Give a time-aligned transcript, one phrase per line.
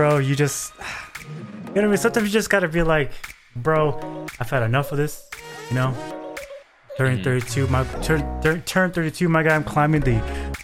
[0.00, 0.72] bro, you just,
[1.20, 1.96] you know what I mean?
[1.98, 3.12] Sometimes you just gotta be like,
[3.54, 5.28] bro, I've had enough of this,
[5.68, 5.94] you know?
[6.96, 7.24] Turning Mhm.
[7.24, 9.54] 32, my turn, turn, turn 32, my guy.
[9.54, 10.18] I'm climbing the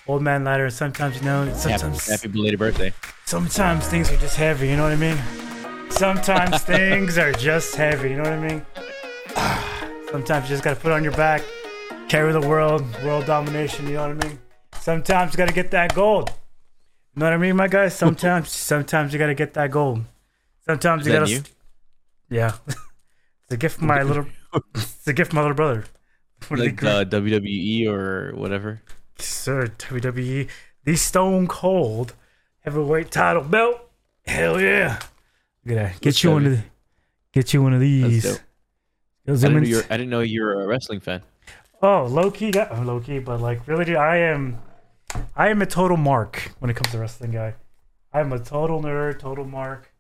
[0.06, 0.70] old man ladder.
[0.70, 2.92] Sometimes, you know, Happy, sometimes, happy belated birthday.
[3.26, 4.68] sometimes things are just heavy.
[4.70, 5.18] You know what I mean?
[5.90, 8.10] Sometimes things are just heavy.
[8.10, 8.66] You know what I mean?
[10.10, 11.42] Sometimes you just gotta put it on your back,
[12.08, 13.86] carry the world, world domination.
[13.86, 14.38] You know what I mean?
[14.80, 16.32] Sometimes you gotta get that gold.
[17.16, 17.96] You know what I mean, my guys?
[17.96, 20.04] Sometimes, sometimes you gotta get that gold.
[20.66, 21.30] Sometimes you gotta.
[21.30, 21.42] you?
[22.28, 22.78] Yeah, it's
[23.50, 24.26] a gift from my little.
[24.74, 25.84] It's a gift from my little brother.
[26.50, 28.82] Like uh, WWE or whatever.
[29.18, 30.48] Sir, WWE,
[30.84, 32.12] the Stone Cold
[32.60, 33.80] heavyweight title belt.
[34.26, 35.00] Hell yeah!
[35.64, 36.00] Look at that.
[36.02, 36.62] Get you one of the,
[37.32, 38.26] get you one of these.
[38.26, 38.38] I
[39.26, 41.22] didn't, know you're, I didn't know you were a wrestling fan.
[41.80, 44.58] oh, low key, yeah, oh, low key, but like really, dude, I am,
[45.34, 47.54] I am a total mark when it comes to wrestling, guy.
[48.12, 49.92] I'm a total nerd, total mark.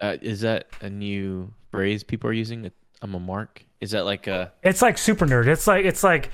[0.00, 2.70] Uh, is that a new phrase people are using?
[3.02, 3.64] I'm a mark.
[3.80, 4.52] Is that like a?
[4.62, 5.46] It's like super nerd.
[5.46, 6.30] It's like it's like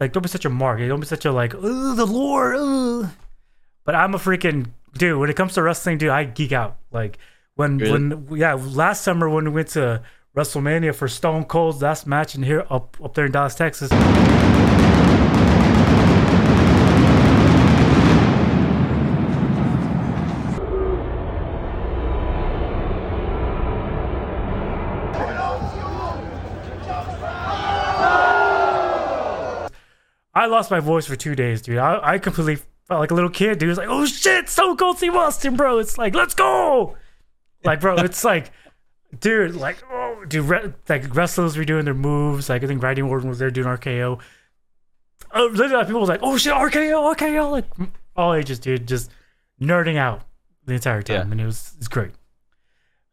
[0.00, 0.80] like don't be such a mark.
[0.80, 2.54] Don't be such a like oh the lore.
[2.56, 3.08] ugh."
[3.84, 5.18] But I'm a freaking dude.
[5.18, 6.78] When it comes to wrestling, dude, I geek out.
[6.90, 7.18] Like
[7.54, 7.92] when Really?
[7.92, 10.02] when yeah last summer when we went to
[10.36, 13.90] WrestleMania for Stone Cold's last match in here up up there in Dallas, Texas.
[30.50, 31.78] Lost my voice for two days, dude.
[31.78, 32.56] I, I completely
[32.86, 33.70] felt like a little kid, dude.
[33.70, 35.78] It's like, oh shit, Stone Cold Steve Austin, bro.
[35.78, 36.96] It's like, let's go.
[37.64, 38.50] Like, bro, it's like,
[39.20, 42.48] dude, like, oh, dude, re- like wrestlers were doing their moves.
[42.48, 44.20] Like, I think Randy Orton was there doing RKO.
[45.32, 47.50] Oh, literally, people was like, oh shit, RKO, RKO.
[47.50, 47.64] Like,
[48.16, 49.10] all ages, dude, just
[49.60, 50.22] nerding out
[50.66, 51.16] the entire time.
[51.26, 51.32] Yeah.
[51.32, 52.10] And it was, it's great.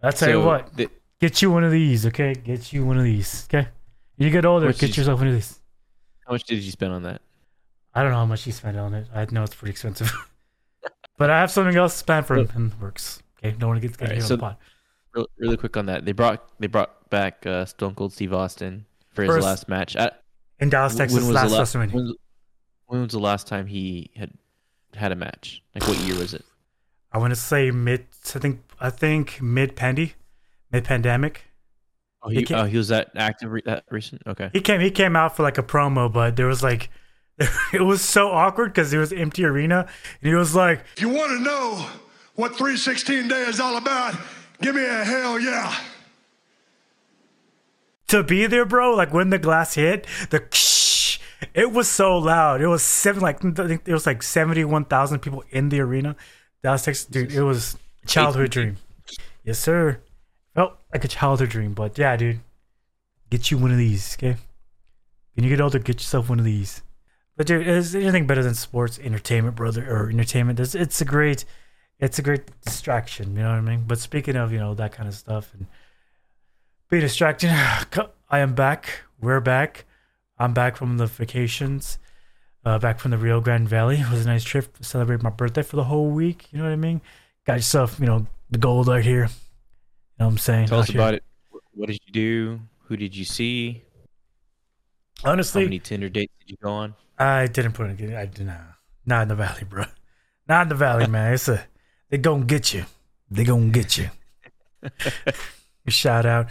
[0.01, 0.89] I'll tell you what, the-
[1.19, 2.33] get you one of these, okay?
[2.33, 3.67] Get you one of these, okay?
[4.17, 5.59] You get older, Which get yourself one of these.
[6.25, 7.21] how much did you spend on that?
[7.97, 9.07] I don't know how much he spent on it.
[9.13, 10.11] I know it's pretty expensive.
[11.17, 13.21] but I have something else planned for him in the works.
[13.43, 14.57] Okay, no one gets get here so- on the pod.
[15.13, 16.05] Real, really quick on that.
[16.05, 19.95] They brought they brought back uh, Stone Cold Steve Austin for his First- last match.
[19.95, 20.21] At,
[20.59, 21.93] In Dallas, when Texas, was last last, WrestleMania.
[21.93, 22.13] when,
[22.85, 24.31] when was the last time he had
[24.95, 25.63] had a match?
[25.73, 26.45] Like what year was it?
[27.11, 28.05] I want to say mid.
[28.35, 30.13] I think I think mid pandy,
[30.71, 31.45] mid pandemic.
[32.21, 34.21] Oh, He he, came- oh, he was that active re- that recent.
[34.27, 34.49] Okay.
[34.53, 34.81] He came.
[34.81, 36.89] He came out for like a promo, but there was like,
[37.73, 39.87] it was so awkward because it was empty arena,
[40.21, 41.87] and he was like, If you want to know
[42.35, 44.15] what 316 Day is all about,
[44.61, 45.75] give me a hell yeah.
[48.07, 48.95] to be there, bro.
[48.95, 51.19] Like when the glass hit, the ksh,
[51.53, 52.61] it was so loud.
[52.61, 55.79] It was seven, like I think it was like seventy one thousand people in the
[55.79, 56.15] arena.
[56.63, 57.31] Dallas, Texas, dude.
[57.31, 58.77] It was a childhood dream.
[59.43, 60.01] Yes, sir.
[60.55, 62.39] Felt like a childhood dream, but yeah, dude.
[63.29, 64.37] Get you one of these, okay?
[65.35, 66.81] When you get older, get yourself one of these.
[67.37, 70.59] But dude, is anything better than sports entertainment, brother, or entertainment?
[70.59, 71.45] It's, it's a great,
[71.99, 73.35] it's a great distraction.
[73.35, 73.83] You know what I mean?
[73.87, 75.67] But speaking of, you know, that kind of stuff and
[76.89, 77.49] be distracted.
[78.29, 79.01] I am back.
[79.19, 79.85] We're back.
[80.39, 81.99] I'm back from the vacations.
[82.65, 83.97] Uh, back from the Rio Grande Valley.
[83.99, 86.47] It was a nice trip to celebrate my birthday for the whole week.
[86.51, 87.01] You know what I mean?
[87.45, 89.23] Got yourself, you know, the gold right here.
[89.23, 90.67] You know what I'm saying?
[90.67, 90.99] Tell Out us here.
[90.99, 91.23] about it.
[91.73, 92.59] What did you do?
[92.85, 93.83] Who did you see?
[95.23, 96.95] Honestly, how many Tinder dates did you go on?
[97.17, 98.15] I didn't put it.
[98.15, 98.61] I did not.
[99.05, 99.85] Not in the valley, bro.
[100.47, 101.33] Not in the valley, man.
[101.33, 101.65] It's a.
[102.09, 102.85] They gonna get you.
[103.29, 104.09] They gonna get you.
[105.89, 106.47] Shout out,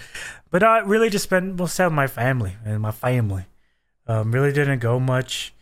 [0.51, 3.45] but I really just spent most of my family and my family.
[4.07, 5.53] Um, really didn't go much.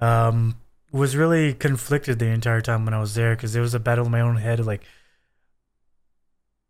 [0.00, 0.56] Um,
[0.92, 4.06] was really conflicted the entire time when I was there because it was a battle
[4.06, 4.64] in my own head.
[4.64, 4.82] Like,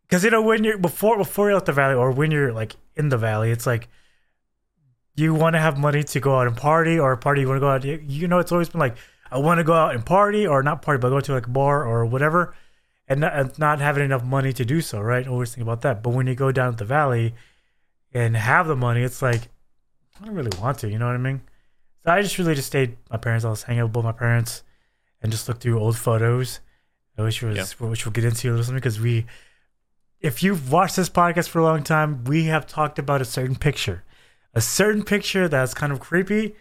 [0.03, 2.75] because you know when you're before before you're at the valley or when you're like
[2.95, 3.87] in the valley, it's like
[5.19, 7.57] you want to have money to go out and party or a party you want
[7.57, 8.95] to go out you- know it's always been like
[9.31, 11.49] i want to go out and party or not party but go to like a
[11.49, 12.55] bar or whatever
[13.07, 15.27] and not, and not having enough money to do so right?
[15.27, 16.03] Always think about that.
[16.03, 17.33] But when you go down to the valley
[18.13, 19.41] and have the money it's like
[20.21, 21.41] i don't really want to you know what i mean?
[22.05, 24.11] So i just really just stayed my parents i was hanging out with both my
[24.11, 24.63] parents
[25.21, 26.59] and just looked through old photos
[27.17, 27.87] uh, which was Yeah.
[27.87, 29.25] which we'll get into a little something because we
[30.19, 33.55] if you've watched this podcast for a long time we have talked about a certain
[33.55, 34.03] picture
[34.53, 36.55] a certain picture that's kind of creepy.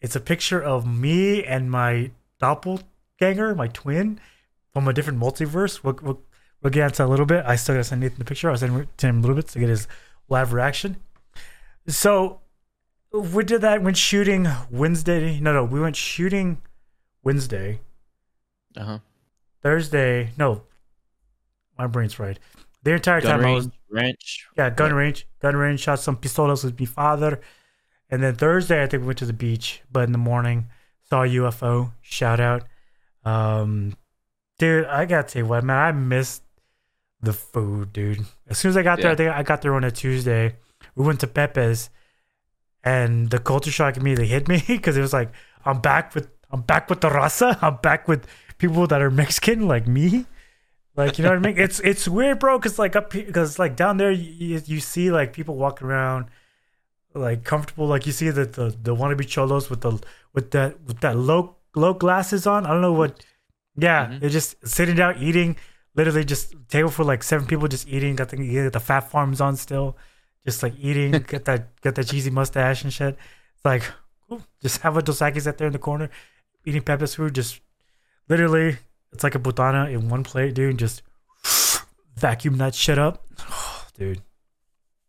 [0.00, 4.20] It's a picture of me and my doppelganger, my twin,
[4.72, 5.82] from a different multiverse.
[5.82, 6.20] We'll, we'll,
[6.62, 7.44] we'll get into that a little bit.
[7.46, 8.50] I still gotta send Nathan the picture.
[8.50, 9.88] I'll send it to him a little bit to get his
[10.28, 10.96] live reaction.
[11.86, 12.40] So
[13.12, 15.38] we did that when shooting Wednesday.
[15.40, 16.60] No, no, we went shooting
[17.22, 17.80] Wednesday,
[18.76, 18.98] Uh huh.
[19.62, 20.30] Thursday.
[20.36, 20.62] No,
[21.78, 22.38] my brain's fried.
[22.82, 24.46] The entire Gun time I was ranch.
[24.56, 25.80] yeah, gun range, gun range.
[25.80, 27.40] Shot some pistolas with my father,
[28.10, 29.82] and then Thursday I think we went to the beach.
[29.90, 30.68] But in the morning
[31.08, 31.92] saw a UFO.
[32.02, 32.64] Shout out,
[33.24, 33.96] um,
[34.58, 34.86] dude.
[34.86, 35.76] I gotta tell you what, man.
[35.76, 36.42] I missed
[37.22, 38.20] the food, dude.
[38.48, 40.56] As soon as I got there, I think I got there on a Tuesday.
[40.94, 41.90] We went to Pepe's,
[42.82, 45.32] and the culture shock immediately hit me because it was like
[45.64, 47.58] I'm back with I'm back with the raza.
[47.62, 48.26] I'm back with
[48.58, 50.26] people that are Mexican like me.
[50.96, 51.58] Like you know what I mean?
[51.58, 52.58] It's it's weird, bro.
[52.58, 56.26] Cause like up because like down there you, you see like people walking around
[57.14, 57.86] like comfortable.
[57.86, 60.00] Like you see the the, the wannabe cholos with the
[60.32, 62.64] with that with that low low glasses on.
[62.66, 63.24] I don't know what.
[63.76, 64.20] Yeah, Mhm.
[64.20, 65.56] they're just sitting down eating.
[65.96, 68.14] Literally just table for like seven people just eating.
[68.14, 69.96] Got the the fat farms on still,
[70.46, 71.10] just like eating.
[71.28, 73.16] get that get that cheesy mustache and shit.
[73.56, 73.82] It's like
[74.28, 74.42] cool.
[74.62, 76.08] just have a Dos Equis out there in the corner,
[76.64, 77.34] eating Pepe's food.
[77.34, 77.60] Just
[78.28, 78.78] literally,
[79.14, 80.78] it's like a botana in one plate, dude.
[80.78, 81.02] Just
[82.16, 83.24] vacuum that shit up,
[83.98, 84.20] dude.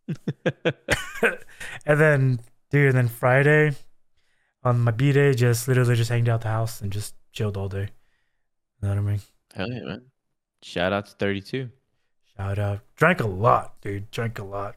[1.84, 3.72] and then, dude, and then Friday
[4.62, 7.68] on my B day, just literally just hanged out the house and just chilled all
[7.68, 7.88] day.
[8.82, 9.20] You know what I mean?
[9.54, 10.02] Hell yeah, man.
[10.62, 11.68] Shout out to 32.
[12.36, 12.80] Shout out.
[12.96, 14.10] Drank a lot, dude.
[14.10, 14.76] Drank a lot.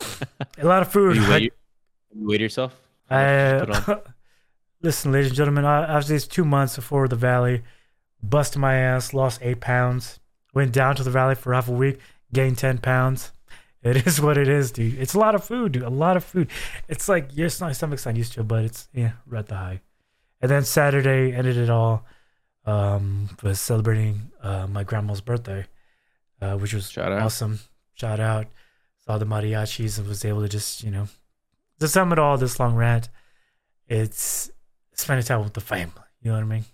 [0.58, 1.16] a lot of food.
[1.16, 1.50] You weigh, you
[2.14, 2.74] weighed yourself?
[3.10, 3.98] You I,
[4.82, 7.62] listen, ladies and gentlemen, I, after these two months before the valley,
[8.22, 10.20] busted my ass, lost eight pounds,
[10.54, 11.98] went down to the valley for half a week,
[12.32, 13.32] gained 10 pounds.
[13.82, 14.96] It is what it is, dude.
[14.98, 15.82] It's a lot of food, dude.
[15.82, 16.48] A lot of food.
[16.86, 19.80] It's like your stomach's not used to it, but it's, yeah, we're at the high.
[20.40, 22.04] And then Saturday ended it all.
[22.64, 25.66] Um, was celebrating uh, my grandma's birthday,
[26.40, 27.22] uh, which was Shout out.
[27.22, 27.58] awesome.
[27.94, 28.46] Shout out.
[29.00, 31.08] Saw the mariachis and was able to just, you know,
[31.80, 33.08] to sum it all, this long rant,
[33.88, 34.48] it's
[34.94, 36.04] spending time with the family.
[36.20, 36.64] You know what I mean?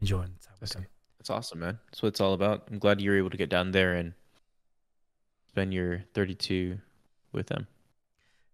[0.00, 0.86] Enjoying time with them.
[1.26, 1.80] That's awesome, man.
[1.90, 2.68] That's what it's all about.
[2.70, 4.12] I'm glad you were able to get down there and
[5.48, 6.78] spend your 32
[7.32, 7.66] with them.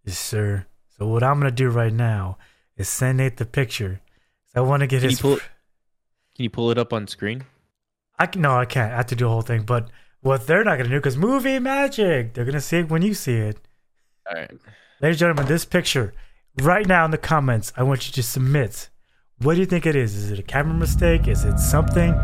[0.07, 0.65] Yes, sir.
[0.97, 2.39] So what I'm gonna do right now
[2.79, 4.01] is send Nate the picture.
[4.55, 5.19] I want to get Can his.
[5.19, 5.37] you pull?
[5.37, 7.45] Can you pull it up on screen?
[8.19, 8.91] I can, no, I can't.
[8.91, 9.65] I have to do the whole thing.
[9.65, 9.91] But
[10.23, 13.37] what they're not gonna do, because movie magic, they're gonna see it when you see
[13.37, 13.59] it.
[14.27, 14.51] All right.
[15.03, 16.15] Ladies and gentlemen, this picture
[16.63, 18.89] right now in the comments, I want you to submit.
[19.41, 20.15] What do you think it is?
[20.15, 21.29] Is it a camera mistake?
[21.29, 22.15] Is it something?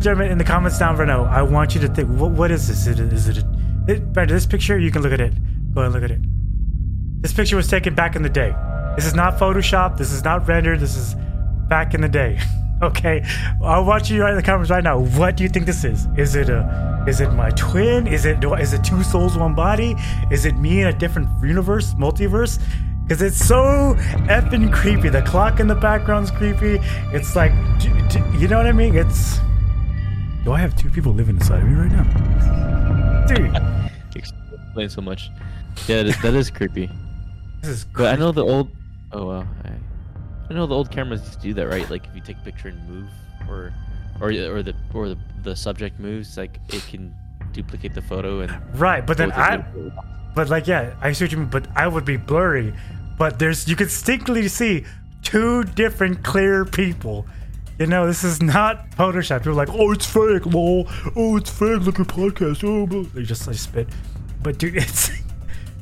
[0.00, 2.08] Gentlemen, in the comments down below, I want you to think.
[2.08, 2.86] What, what is this?
[2.86, 3.36] Is it?
[3.36, 5.34] A, it this picture, you can look at it.
[5.74, 6.20] Go and look at it.
[7.20, 8.54] This picture was taken back in the day.
[8.96, 9.98] This is not Photoshop.
[9.98, 10.80] This is not rendered.
[10.80, 11.14] This is
[11.68, 12.40] back in the day.
[12.82, 13.22] Okay,
[13.62, 15.00] I want you to write in the comments right now.
[15.00, 16.06] What do you think this is?
[16.16, 17.04] Is it a?
[17.06, 18.06] Is it my twin?
[18.06, 18.42] Is it?
[18.42, 19.96] Is it two souls, one body?
[20.30, 22.58] Is it me in a different universe, multiverse?
[23.02, 23.96] Because it's so
[24.30, 25.10] effing creepy.
[25.10, 26.80] The clock in the background's creepy.
[27.12, 27.52] It's like,
[28.38, 28.96] you know what I mean?
[28.96, 29.40] It's.
[30.44, 33.56] Do I have two people living inside of me right now, dude?
[34.16, 35.30] Explain so much.
[35.86, 36.90] Yeah, that is, that is creepy.
[37.60, 37.84] This is.
[37.84, 38.70] But I know the old.
[39.12, 39.46] Oh wow.
[40.48, 41.88] I, know the old cameras used to do that, right?
[41.90, 43.10] Like if you take a picture and move,
[43.50, 43.74] or,
[44.18, 47.14] or or the or the, the subject moves, like it can
[47.52, 48.80] duplicate the photo and.
[48.80, 49.62] Right, but then I.
[50.34, 51.48] But like, yeah, I see what you mean.
[51.48, 52.72] But I would be blurry.
[53.18, 54.86] But there's you can distinctly see
[55.22, 57.26] two different clear people.
[57.80, 59.38] You know, this is not Photoshop.
[59.38, 60.86] People are like, oh, it's fake, lol.
[61.16, 61.80] Oh, it's fake.
[61.80, 62.62] Look at podcast.
[62.62, 63.04] Oh, blah.
[63.14, 63.88] they just like spit.
[64.42, 65.10] But dude, it's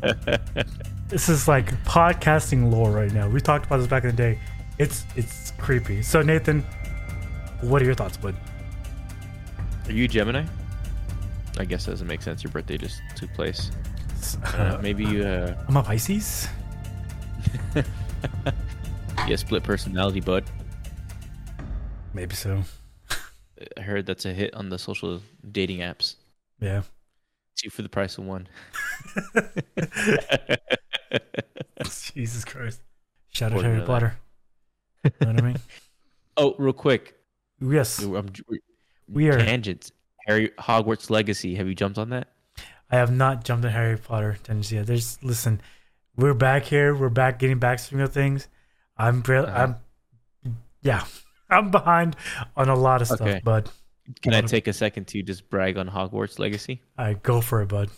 [1.09, 3.29] this is like podcasting lore right now.
[3.29, 4.39] We talked about this back in the day.
[4.79, 6.03] It's it's creepy.
[6.03, 6.65] So Nathan,
[7.63, 8.37] what are your thoughts, bud?
[9.87, 10.45] Are you Gemini?
[11.59, 12.45] I guess that doesn't make sense.
[12.45, 13.73] Your birthday just took place.
[14.45, 16.47] I maybe you uh, I'm a Pisces.
[17.75, 17.83] you
[19.27, 20.45] have split personality, bud.
[22.15, 22.63] Maybe so.
[23.77, 26.15] I heard that's a hit on the social dating apps.
[26.61, 26.83] Yeah.
[27.57, 28.47] Two for the price of one.
[32.15, 32.81] Jesus Christ.
[33.31, 34.17] Shout out Harry Potter.
[35.05, 35.59] you know what I mean?
[36.41, 37.17] Oh, real quick.
[37.61, 38.01] Yes.
[38.01, 38.29] I'm,
[39.09, 39.91] We are- tangents.
[40.29, 41.57] Harry Hogwarts Legacy.
[41.57, 42.29] Have you jumped on that?
[42.91, 44.87] I have not jumped in Harry Potter tangents yet.
[44.87, 45.61] There's listen,
[46.17, 46.95] we're back here.
[46.95, 48.47] We're back getting back of things.
[48.97, 49.19] I'm.
[49.27, 49.77] Uh-huh.
[50.45, 51.05] I'm yeah.
[51.51, 52.17] I'm behind
[52.57, 53.41] on a lot of stuff, Okay.
[53.45, 53.71] but
[54.23, 56.81] Can I take a second to just brag on Hogwarts Legacy?
[56.97, 57.91] I go for it, bud.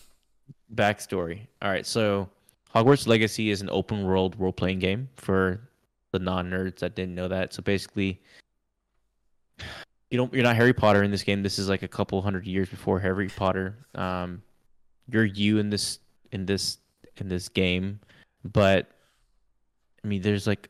[0.73, 1.47] Backstory.
[1.61, 2.29] All right, so
[2.75, 5.61] Hogwarts Legacy is an open world role playing game for
[6.11, 7.53] the non nerds that didn't know that.
[7.53, 8.21] So basically,
[10.09, 11.43] you don't you're not Harry Potter in this game.
[11.43, 13.85] This is like a couple hundred years before Harry Potter.
[13.95, 14.41] Um,
[15.09, 15.99] you're you in this
[16.31, 16.77] in this
[17.17, 17.99] in this game,
[18.43, 18.89] but
[20.03, 20.69] I mean, there's like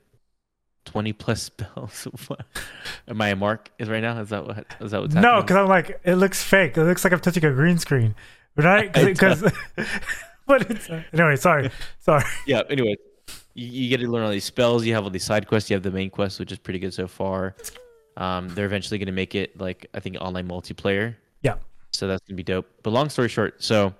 [0.86, 2.08] twenty plus spells.
[3.08, 3.72] Am I a mark?
[3.80, 4.20] Is right now?
[4.20, 4.66] Is that what?
[4.80, 6.78] Is that what's No, because I'm like, it looks fake.
[6.78, 8.16] It looks like I'm touching a green screen,
[8.56, 8.92] right?
[9.06, 9.42] Because,
[10.48, 11.36] but it's anyway.
[11.36, 11.70] Sorry,
[12.00, 12.24] sorry.
[12.46, 12.62] yeah.
[12.70, 12.96] Anyway,
[13.54, 14.86] you, you get to learn all these spells.
[14.86, 15.70] You have all these side quests.
[15.70, 17.56] You have the main quest, which is pretty good so far.
[18.18, 21.16] Um, they're eventually going to make it like I think online multiplayer.
[21.42, 21.56] Yeah.
[21.94, 22.68] So that's gonna be dope.
[22.84, 23.94] But long story short, so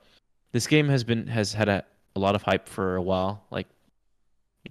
[0.52, 1.84] this game has been has had a,
[2.16, 3.68] a lot of hype for a while, like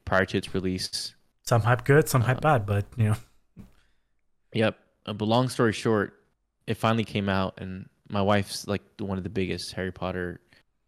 [0.04, 1.14] prior to its release.
[1.50, 3.16] Some hype good, some hype bad, but you know,
[4.52, 4.78] Yep.
[5.04, 6.22] Uh, but long story short,
[6.68, 10.40] it finally came out, and my wife's like one of the biggest Harry Potter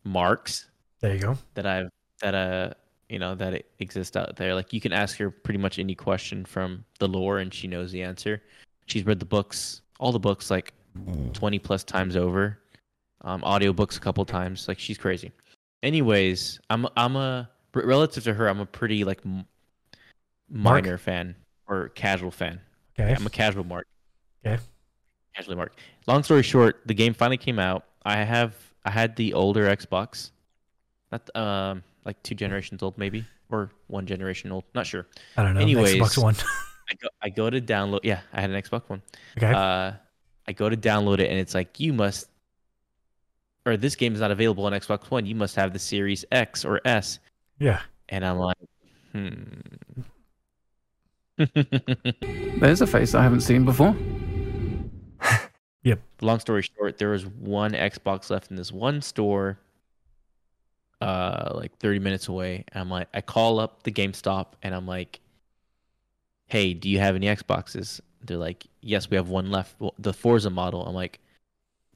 [0.05, 1.37] marks there you go.
[1.55, 1.89] that I've
[2.21, 2.75] that uh
[3.09, 4.55] you know that it exists out there.
[4.55, 7.91] Like you can ask her pretty much any question from the lore, and she knows
[7.91, 8.41] the answer.
[8.87, 10.75] She's read the books, all the books, like
[11.33, 12.61] twenty plus times over.
[13.23, 14.69] Um, audiobooks a couple times.
[14.69, 15.33] Like she's crazy.
[15.83, 18.47] Anyways, I'm I'm a relative to her.
[18.47, 19.45] I'm a pretty like m-
[20.53, 20.85] Mark?
[20.85, 21.35] minor fan
[21.67, 22.61] or casual fan.
[22.99, 23.87] Okay, I'm a casual mark.
[24.47, 24.63] Okay.
[25.35, 25.73] Casually mark.
[26.07, 27.85] Long story short, the game finally came out.
[28.05, 28.55] I have
[28.85, 30.31] I had the older Xbox,
[31.11, 35.07] not um like two generations old maybe or one generation old, not sure.
[35.37, 35.61] I don't know.
[35.61, 35.95] anyways.
[35.95, 36.35] Xbox One.
[36.91, 38.01] I go I go to download.
[38.03, 39.01] Yeah, I had an Xbox One.
[39.39, 39.93] Okay, Uh,
[40.47, 42.29] I go to download it and it's like you must,
[43.65, 45.25] or this game is not available on Xbox One.
[45.25, 47.21] You must have the Series X or S.
[47.59, 47.81] yeah.
[48.11, 48.59] And I'm like,
[49.13, 49.45] hmm.
[52.59, 53.97] There's a face I haven't seen before.
[55.85, 56.01] Yep.
[56.21, 59.59] Long story short, there was one Xbox left in this one store,
[61.01, 62.65] uh, like 30 minutes away.
[62.71, 65.19] And I'm like, I call up the GameStop and I'm like,
[66.47, 68.01] hey, do you have any Xboxes?
[68.25, 70.87] They're like, yes, we have one left, well, the Forza model.
[70.87, 71.19] I'm like,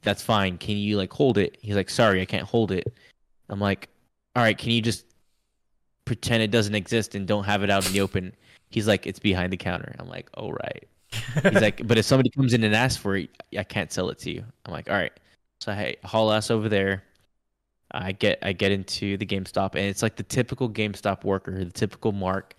[0.01, 0.57] that's fine.
[0.57, 1.57] Can you like hold it?
[1.61, 2.93] He's like, sorry, I can't hold it.
[3.47, 3.87] I'm like,
[4.35, 5.05] all right, can you just
[6.03, 8.35] pretend it doesn't exist and don't have it out in the open?
[8.69, 9.95] He's like, it's behind the counter.
[9.99, 10.87] I'm like, all right.
[11.43, 14.19] He's like, but if somebody comes in and asks for it, I can't sell it
[14.19, 14.43] to you.
[14.65, 15.13] I'm like, all right.
[15.61, 17.03] So I haul ass over there.
[17.91, 21.71] I get I get into the GameStop and it's like the typical GameStop worker, the
[21.71, 22.53] typical Mark,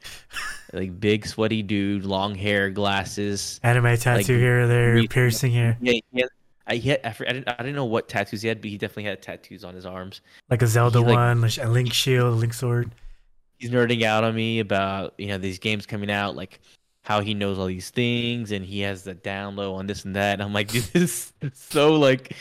[0.72, 3.60] like big sweaty dude, long hair, glasses.
[3.62, 6.28] Anime tattoo here, there, re- piercing here, Yeah, he had,
[6.66, 9.04] I he had, I, didn't I didn't know what tattoos he had, but he definitely
[9.04, 10.22] had tattoos on his arms.
[10.48, 12.90] like a Zelda like- one, like a Link shield, a Link sword.
[13.58, 16.60] He's nerding out on me about you know these games coming out, like
[17.02, 20.14] how he knows all these things and he has the down low on this and
[20.14, 20.34] that.
[20.34, 22.36] And I'm like, dude, this is so like,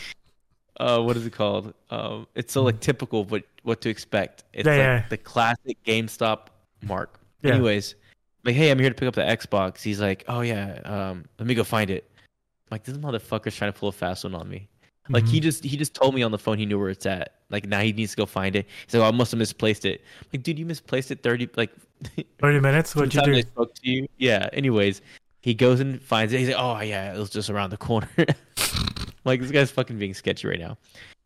[0.80, 1.74] uh, what is it called?
[1.90, 4.44] Um, it's so like typical, but what to expect.
[4.54, 5.06] It's Yeah, like yeah.
[5.10, 6.48] the classic GameStop
[6.82, 7.20] mark.
[7.44, 7.54] Yeah.
[7.54, 7.96] Anyways,
[8.44, 9.82] like, hey, I'm here to pick up the Xbox.
[9.82, 12.10] He's like, oh yeah, um, let me go find it.
[12.18, 14.68] I'm like, this motherfucker's trying to pull a fast one on me.
[15.10, 15.32] Like Mm-hmm.
[15.34, 17.34] he just he just told me on the phone he knew where it's at.
[17.50, 18.66] Like now he needs to go find it.
[18.86, 20.02] He's like, oh, I must have misplaced it.
[20.34, 21.72] Like, dude, you misplaced it thirty like
[22.40, 22.96] Thirty minutes.
[22.96, 23.34] What'd you do?
[23.36, 24.08] I spoke to you.
[24.18, 24.50] Yeah.
[24.54, 25.02] Anyways,
[25.42, 26.40] he goes and finds it.
[26.40, 28.10] He's like, "Oh yeah, it was just around the corner."
[29.26, 30.78] like this guy's fucking being sketchy right now.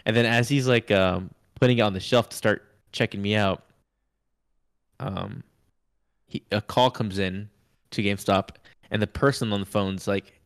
[0.06, 3.36] And then as he's like um, putting it on the shelf to start checking me
[3.36, 3.64] out,
[5.00, 5.44] um,
[6.28, 7.50] he, a call comes in
[7.92, 8.50] to GameStop,
[8.92, 10.40] and the person on the phone's like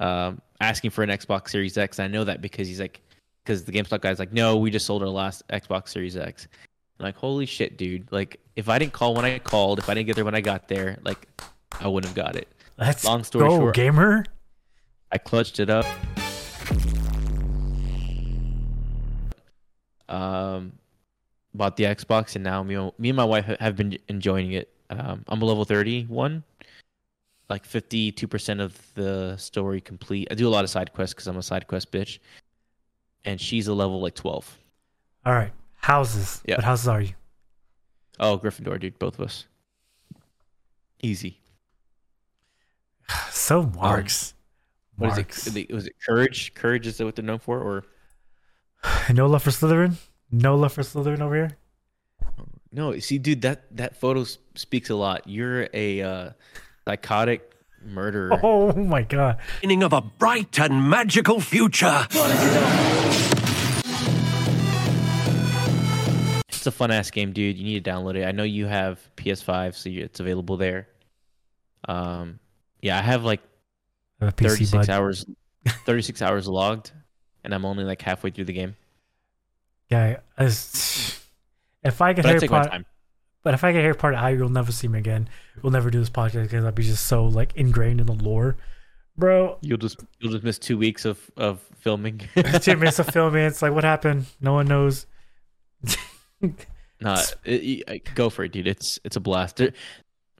[0.00, 1.98] um, asking for an Xbox Series X.
[2.00, 3.00] I know that because he's like,
[3.44, 6.48] because the GameStop guy's like, "No, we just sold our last Xbox Series X."
[6.98, 8.10] I'm like, holy shit, dude!
[8.12, 10.40] Like, if I didn't call when I called, if I didn't get there when I
[10.40, 11.28] got there, like,
[11.80, 12.48] I wouldn't have got it.
[12.78, 14.24] Let's long story go, short- gamer.
[15.12, 15.86] I clutched it up.
[20.08, 20.72] Um,
[21.54, 24.70] bought the Xbox, and now me, me and my wife have been enjoying it.
[24.90, 26.42] Um, I'm a level 31,
[27.48, 30.28] like 52% of the story complete.
[30.30, 32.18] I do a lot of side quests because I'm a side quest bitch,
[33.24, 34.58] and she's a level like 12.
[35.26, 36.42] All right, houses.
[36.46, 36.56] Yeah.
[36.56, 37.14] What houses are you?
[38.20, 39.46] Oh, Gryffindor, dude, both of us.
[41.02, 41.40] Easy.
[43.30, 44.32] So marks.
[44.96, 45.46] What is marks.
[45.54, 45.72] it?
[45.72, 46.54] Was it courage?
[46.54, 47.84] Courage is that what they're known for, or
[49.12, 49.96] No love for Slytherin.
[50.30, 51.50] No love for Slytherin over here.
[52.72, 54.24] No, see, dude, that that photo
[54.54, 55.28] speaks a lot.
[55.28, 56.30] You're a uh,
[56.86, 57.50] psychotic
[57.84, 58.38] murderer.
[58.42, 59.38] Oh my god.
[59.60, 62.06] beginning of a bright and magical future.
[66.48, 67.58] It's a fun ass game, dude.
[67.58, 68.24] You need to download it.
[68.24, 70.88] I know you have PS5, so it's available there.
[71.86, 72.38] Um,
[72.80, 73.42] yeah, I have like
[74.20, 74.90] I have 36 bud.
[74.90, 75.26] hours,
[75.84, 76.92] 36 hours logged,
[77.42, 78.76] and I'm only like halfway through the game.
[79.90, 81.20] Yeah, I just-
[81.82, 82.86] if I get But I Harry take my time.
[83.44, 85.28] But if I get Harry Potter, I will never see me again.
[85.62, 88.56] We'll never do this podcast because I'll be just so like ingrained in the lore,
[89.16, 89.58] bro.
[89.60, 92.18] You'll just you'll just miss two weeks of of filming.
[92.62, 94.26] Two minutes of filming, it's like what happened?
[94.40, 95.06] No one knows.
[97.00, 98.66] Nah, it, it- go for it, dude.
[98.66, 99.60] It's it's a blast.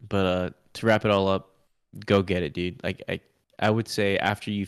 [0.08, 1.50] But uh, to wrap it all up,
[2.06, 2.82] go get it, dude.
[2.82, 3.20] Like I,
[3.58, 4.66] I would say after you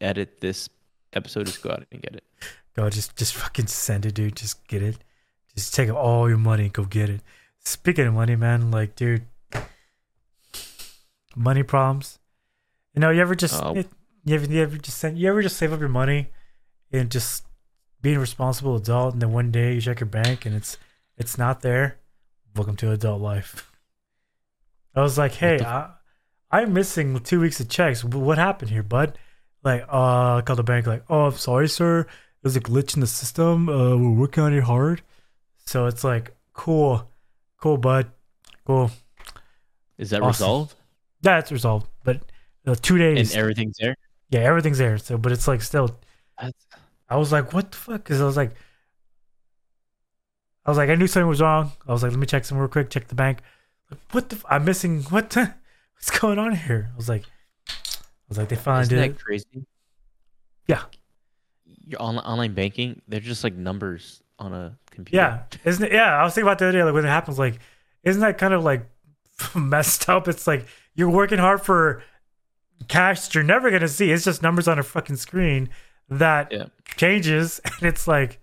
[0.00, 0.68] edit this
[1.12, 2.24] episode, just go out and get it.
[2.76, 4.36] Go just just fucking send it, dude.
[4.36, 4.98] Just get it.
[5.54, 7.22] Just take all your money and go get it.
[7.66, 9.26] Speaking of money, man, like, dude,
[11.34, 12.20] money problems.
[12.94, 13.74] You know, you ever just Oh.
[13.74, 16.30] you ever you ever just send, you ever just save up your money
[16.92, 17.44] and just
[18.02, 20.78] being a responsible adult, and then one day you check your bank and it's
[21.16, 21.98] it's not there.
[22.54, 23.68] Welcome to adult life.
[24.94, 25.90] I was like, hey, I,
[26.52, 28.04] I'm missing two weeks of checks.
[28.04, 29.18] What happened here, bud?
[29.64, 32.06] Like, uh, I called the bank, like, oh, I'm sorry, sir.
[32.42, 33.68] There's a glitch in the system.
[33.68, 35.02] Uh, we're working on it hard.
[35.64, 37.10] So it's like, cool,
[37.58, 38.10] cool, bud,
[38.66, 38.90] cool.
[39.98, 40.28] Is that Awesome.
[40.44, 40.74] resolved?
[41.22, 41.86] That's resolved.
[42.04, 42.20] But
[42.66, 43.96] uh, two days, And everything's there.
[44.30, 44.98] yeah, everything's there.
[44.98, 45.98] So, but it's like still,
[46.40, 46.66] That's,
[47.08, 48.04] I was like, what the fuck?
[48.04, 48.52] Because I was like,
[50.64, 51.72] I was like, I knew something was wrong.
[51.86, 52.90] I was like, let me check some real quick.
[52.90, 53.38] Check the bank.
[53.90, 54.36] Like, what the?
[54.36, 55.02] F- I'm missing.
[55.04, 55.30] What?
[55.30, 55.54] The,
[55.94, 56.90] what's going on here?
[56.92, 57.24] I was like,
[57.68, 57.72] I
[58.28, 59.24] was like, they finally isn't did that it.
[59.24, 59.66] crazy?
[60.66, 60.82] Yeah.
[61.64, 65.16] Your on, online banking, they're just like numbers on a computer.
[65.16, 65.92] Yeah, isn't it?
[65.92, 67.58] Yeah, I was thinking about the other day, like when it happens, like,
[68.04, 68.86] isn't that kind of like
[69.54, 70.28] messed up?
[70.28, 72.02] It's like you're working hard for
[72.88, 74.10] cash that you're never gonna see.
[74.10, 75.68] It's just numbers on a fucking screen
[76.08, 76.66] that Yeah.
[76.96, 78.40] changes, and it's like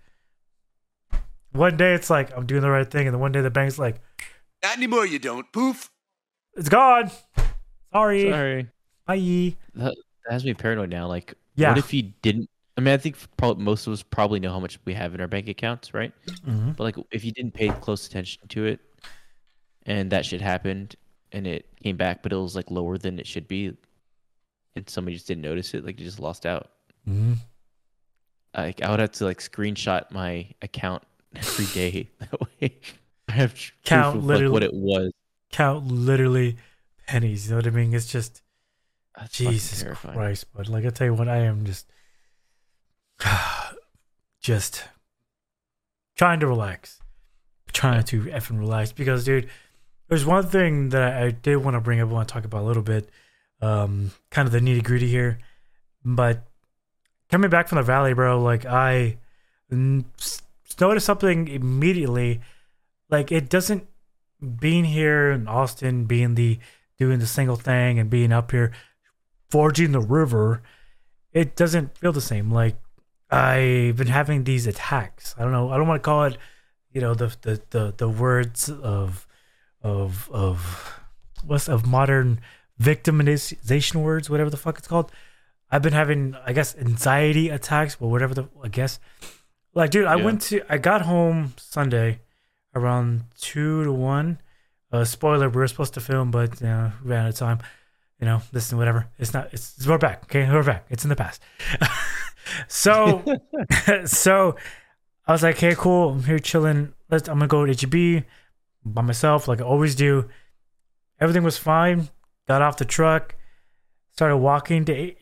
[1.52, 3.78] one day it's like I'm doing the right thing, and then one day the bank's
[3.78, 4.00] like
[4.62, 5.50] Not anymore, you don't.
[5.52, 5.90] Poof.
[6.56, 7.10] it's gone.
[7.92, 8.68] Sorry, Sorry.
[9.06, 9.56] bye.
[9.74, 9.94] That,
[10.26, 11.06] that has me paranoid now.
[11.06, 11.68] Like, Yeah.
[11.68, 12.50] what if you didn't?
[12.76, 15.20] I mean, I think probably most of us probably know how much we have in
[15.20, 16.12] our bank accounts, right?
[16.46, 16.76] Mhm.
[16.76, 18.80] But like, if you didn't pay close attention to it,
[19.86, 20.96] and that shit happened,
[21.32, 23.76] and it came back, but it was like lower than it should be,
[24.74, 26.70] and somebody just didn't notice it, like you just lost out.
[27.08, 27.36] Mhm.
[28.56, 31.02] Like, I would have to like screenshot my account
[31.36, 32.08] every day.
[32.18, 32.80] That way,
[33.28, 35.12] I have Count of, like, what it was.
[35.50, 36.56] Count literally
[37.06, 37.46] pennies.
[37.46, 37.94] You know what I mean?
[37.94, 38.42] It's just
[39.16, 39.82] That's Jesus.
[39.82, 41.86] Christ, but like I tell you what, I am just
[44.40, 44.84] just
[46.16, 47.00] trying to relax.
[47.72, 49.48] Trying to effing relax because dude,
[50.08, 52.62] there's one thing that I did want to bring up, I want to talk about
[52.62, 53.08] a little bit.
[53.60, 55.38] Um kind of the nitty gritty here.
[56.04, 56.44] But
[57.30, 59.18] coming back from the valley, bro, like I
[59.70, 62.40] noticed something immediately.
[63.10, 63.86] Like it doesn't
[64.60, 66.58] being here in Austin, being the
[66.98, 68.72] doing the single thing and being up here
[69.50, 70.62] forging the river,
[71.32, 72.50] it doesn't feel the same.
[72.50, 72.76] Like
[73.34, 75.34] I've been having these attacks.
[75.38, 75.70] I don't know.
[75.70, 76.36] I don't want to call it,
[76.94, 79.26] you know, the the the, the words of
[79.82, 80.58] of of
[81.44, 82.40] what's of modern
[82.80, 85.10] victimization words, whatever the fuck it's called.
[85.70, 88.98] I've been having, I guess, anxiety attacks, but whatever the I guess.
[89.74, 90.24] Like, dude, I Yeah.
[90.24, 92.20] went to I got home Sunday
[92.74, 94.38] around two to one.
[94.92, 97.58] Uh, spoiler: We were supposed to film, but you know, we ran out of time.
[98.24, 99.06] You know, listen, whatever.
[99.18, 99.52] It's not.
[99.52, 100.22] It's we're back.
[100.24, 100.86] Okay, we're back.
[100.88, 101.42] It's in the past.
[102.68, 103.22] so,
[104.06, 104.56] so
[105.26, 106.12] I was like, "Hey, cool.
[106.12, 106.94] I'm here chilling.
[107.10, 107.28] Let's.
[107.28, 108.24] I'm gonna go to HEB
[108.82, 110.30] by myself, like I always do."
[111.20, 112.08] Everything was fine.
[112.48, 113.34] Got off the truck,
[114.12, 115.12] started walking to,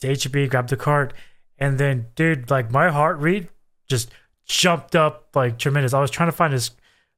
[0.00, 1.14] to HEB, grabbed the cart,
[1.58, 3.50] and then, dude, like my heart rate
[3.88, 4.10] just
[4.46, 5.94] jumped up like tremendous.
[5.94, 6.72] I was trying to find this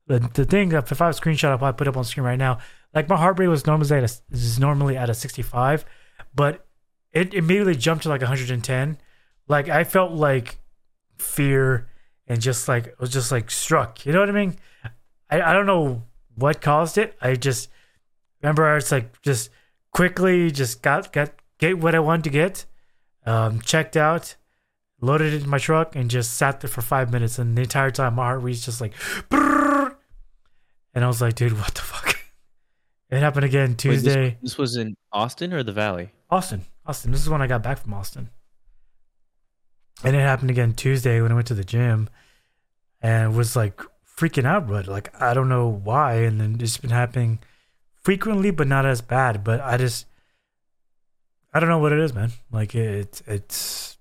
[0.06, 2.04] the, the thing if if I have a screenshot, I'll probably put it up on
[2.04, 2.58] screen right now.
[2.94, 5.84] Like my heart rate was normally at a, is normally at a 65,
[6.34, 6.66] but
[7.12, 8.98] it immediately jumped to like 110.
[9.48, 10.58] Like I felt like
[11.18, 11.88] fear
[12.26, 14.04] and just like it was just like struck.
[14.06, 14.56] You know what I mean?
[15.30, 16.02] I, I don't know
[16.34, 17.16] what caused it.
[17.20, 17.68] I just
[18.42, 19.50] remember I was like just
[19.92, 22.64] quickly just got got get what I wanted to get,
[23.26, 24.36] um, checked out,
[25.00, 27.38] loaded it in my truck, and just sat there for five minutes.
[27.38, 28.94] And the entire time my heart was just like,
[29.30, 32.09] and I was like, dude, what the fuck?
[33.10, 34.38] It happened again Wait, this- Tuesday.
[34.42, 36.10] this was in Austin or the Valley?
[36.30, 36.64] Austin.
[36.86, 37.10] Austin.
[37.12, 38.30] This is when I got back from Austin.
[40.04, 42.08] And it happened again Tuesday when I went to the gym
[43.02, 43.80] and was like
[44.16, 46.14] freaking out, but like I don't know why.
[46.22, 47.40] And then it's been happening
[48.02, 49.44] frequently, but not as bad.
[49.44, 50.06] But I just
[51.52, 52.30] I don't know what it is, man.
[52.50, 53.98] Like it's it's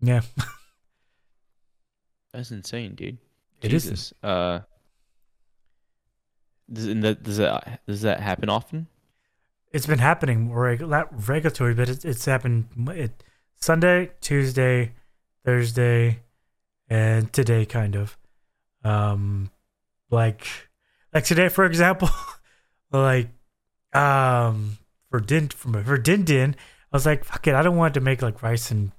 [0.00, 0.20] yeah.
[2.32, 3.18] That's insane, dude.
[3.62, 3.84] It is.
[3.84, 4.14] Jesus.
[4.22, 4.60] Uh,
[6.72, 8.86] does, that, does that does that happen often?
[9.72, 13.22] It's been happening reg- regulatory, but it's it's happened it,
[13.56, 14.92] Sunday, Tuesday,
[15.44, 16.20] Thursday,
[16.88, 18.16] and today, kind of.
[18.84, 19.50] Um,
[20.10, 20.46] like
[21.14, 22.08] like today, for example,
[22.92, 23.28] like
[23.92, 24.78] um
[25.10, 26.56] for din for, for din din,
[26.92, 28.92] I was like, fuck it, I don't want to make like rice and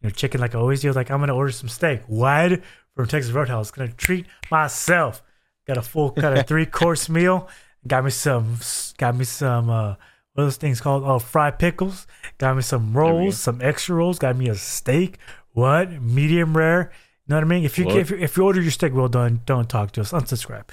[0.00, 0.92] you know chicken like I always do.
[0.92, 2.02] Like I'm gonna order some steak.
[2.06, 2.60] What
[2.94, 3.70] from Texas Roadhouse?
[3.70, 5.22] Gonna treat myself.
[5.70, 7.48] Got a full got a three course meal.
[7.86, 8.58] Got me some
[8.98, 9.94] got me some uh
[10.32, 11.04] what are those things called?
[11.06, 12.08] Oh, fried pickles.
[12.38, 14.18] Got me some rolls, some extra rolls.
[14.18, 15.18] Got me a steak.
[15.52, 16.02] What?
[16.02, 16.90] Medium rare.
[17.24, 17.64] You know what I mean?
[17.64, 20.10] If you if you, if you order your steak well done, don't talk to us.
[20.10, 20.64] Unsubscribe.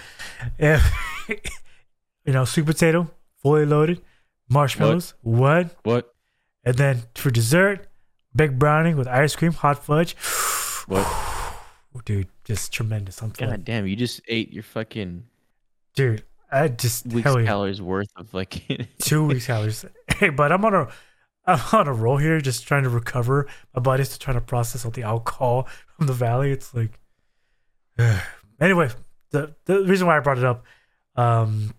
[0.57, 0.81] If
[2.25, 3.07] you know, sweet potato,
[3.43, 4.01] fully loaded,
[4.49, 5.13] marshmallows.
[5.21, 5.75] What?
[5.83, 6.11] What?
[6.63, 7.87] And then for dessert,
[8.35, 10.15] baked brownie with ice cream, hot fudge.
[10.87, 11.05] What?
[12.05, 13.21] Dude, just tremendous.
[13.21, 13.85] I'm God damn!
[13.87, 15.25] You just ate your fucking
[15.95, 16.23] dude.
[16.49, 17.43] I just week's yeah.
[17.43, 18.63] calories worth of like.
[18.99, 19.85] two weeks calories.
[20.15, 20.87] Hey, but I'm on a
[21.45, 23.47] I'm on a roll here, just trying to recover.
[23.75, 26.51] My body's still trying to process all the alcohol from the valley.
[26.51, 26.99] It's like,
[28.61, 28.89] anyway,
[29.31, 30.63] the the reason why I brought it up,
[31.17, 31.73] um,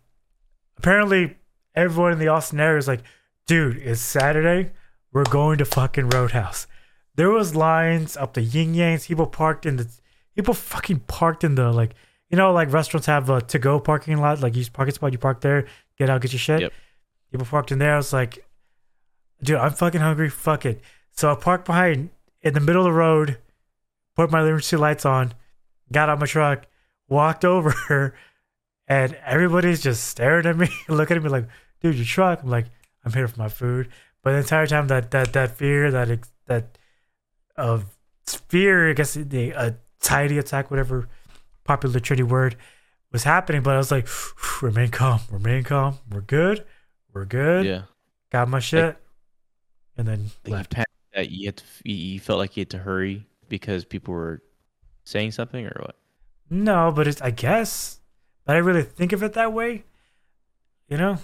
[0.76, 1.36] apparently
[1.74, 3.02] everyone in the Austin area is like,
[3.46, 4.72] dude, it's Saturday.
[5.12, 6.66] We're going to fucking Roadhouse.
[7.14, 9.08] There was lines up the yin yangs.
[9.08, 9.88] People parked in the
[10.38, 11.96] people fucking parked in the like
[12.30, 15.18] you know like restaurants have a to go parking lot like you parking spot you
[15.18, 15.66] park there
[15.98, 16.60] get out get your shit.
[16.60, 16.72] Yep.
[17.32, 17.94] People parked in there.
[17.94, 18.46] I was like,
[19.42, 20.30] dude, I'm fucking hungry.
[20.30, 20.80] Fuck it.
[21.10, 23.38] So I parked behind in the middle of the road,
[24.14, 25.34] put my emergency lights on,
[25.90, 26.66] got out my truck,
[27.08, 28.14] walked over,
[28.86, 31.48] and everybody's just staring at me, looking at me like,
[31.82, 32.42] dude, your truck.
[32.44, 32.66] I'm like,
[33.04, 33.88] I'm here for my food.
[34.22, 36.78] But the entire time that that that fear, that that
[37.56, 37.86] of
[38.26, 41.08] fear, I guess the uh, anxiety attack, whatever
[41.64, 42.56] popular trendy word
[43.12, 43.62] was happening.
[43.62, 44.08] But I was like,
[44.62, 45.98] remain calm, remain calm.
[46.10, 46.64] We're good.
[47.12, 47.66] We're good.
[47.66, 47.82] yeah.
[48.30, 48.96] Got my shit.
[49.96, 50.74] and then left.
[51.14, 54.42] that you had to, you felt like you had to hurry because people were
[55.04, 55.96] saying something or what?
[56.50, 58.00] No, but it's I guess.
[58.44, 59.84] But I really think of it that way.
[60.88, 61.18] You know?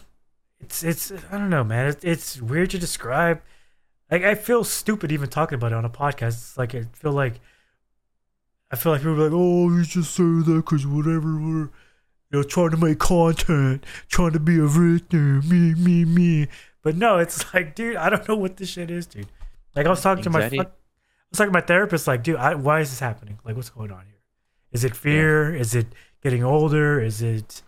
[0.60, 1.86] It's it's I don't know, man.
[1.88, 3.42] It's it's weird to describe.
[4.10, 6.28] Like I feel stupid even talking about it on a podcast.
[6.28, 7.40] It's like I feel like
[8.74, 11.70] I feel like people are like, oh, you just say that because whatever we're you
[12.32, 16.48] know trying to make content, trying to be a victim, me, me, me.
[16.82, 19.28] But no, it's like, dude, I don't know what this shit is, dude.
[19.76, 20.66] Like I was talking to my I was
[21.34, 23.38] talking to my therapist, like, dude, I, why is this happening?
[23.44, 24.18] Like, what's going on here?
[24.72, 25.54] Is it fear?
[25.54, 25.86] Is it
[26.20, 27.00] getting older?
[27.00, 27.62] Is it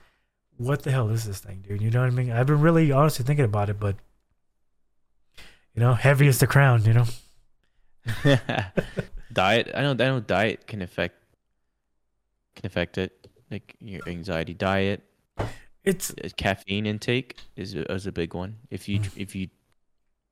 [0.56, 1.80] what the hell is this thing, dude?
[1.80, 2.32] You know what I mean?
[2.32, 3.94] I've been really honestly thinking about it, but
[5.72, 7.06] you know, heavy is the crown, you know.
[9.32, 9.70] diet.
[9.74, 9.90] I know.
[9.90, 10.20] I know.
[10.20, 11.16] Diet can affect
[12.54, 13.28] can affect it.
[13.50, 14.54] Like your anxiety.
[14.54, 15.02] Diet,
[15.84, 18.56] It's caffeine intake is a, is a big one.
[18.70, 19.48] If you if you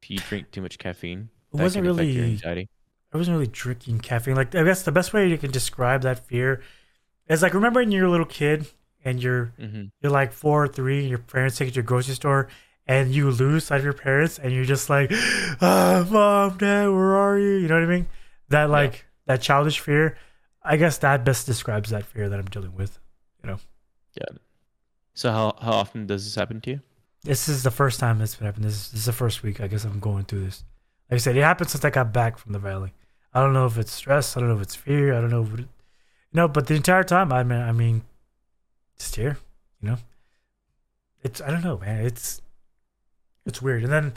[0.02, 2.68] if you drink too much caffeine, it wasn't your really anxiety.
[3.12, 4.34] I wasn't really drinking caffeine.
[4.34, 6.60] Like I guess the best way you can describe that fear
[7.28, 8.66] is like remember when you're a little kid
[9.04, 11.86] and you're hmm you're like four or three and your parents take you to the
[11.86, 12.48] grocery store
[12.86, 15.10] and you lose sight of your parents and you're just like
[15.62, 18.06] ah, mom dad where are you you know what i mean
[18.54, 20.16] that like that childish fear
[20.62, 22.98] i guess that best describes that fear that i'm dealing with
[23.42, 23.58] You know.
[24.14, 24.38] Yeah.
[25.14, 26.80] So how how often does this happen to you?
[27.24, 29.66] this is the first time it's been happening this, this is the first week i
[29.66, 30.62] guess i'm going through this
[31.10, 32.92] like i said it happened since i got back from the valley
[33.32, 35.42] i don't know if it's stress i don't know if it's fear i don't know
[35.42, 35.66] if it,
[36.32, 38.02] no but the entire time i mean i mean
[38.98, 39.38] just here
[39.80, 39.96] you know
[41.22, 42.42] it's i don't know man it's
[43.46, 44.12] it's weird and then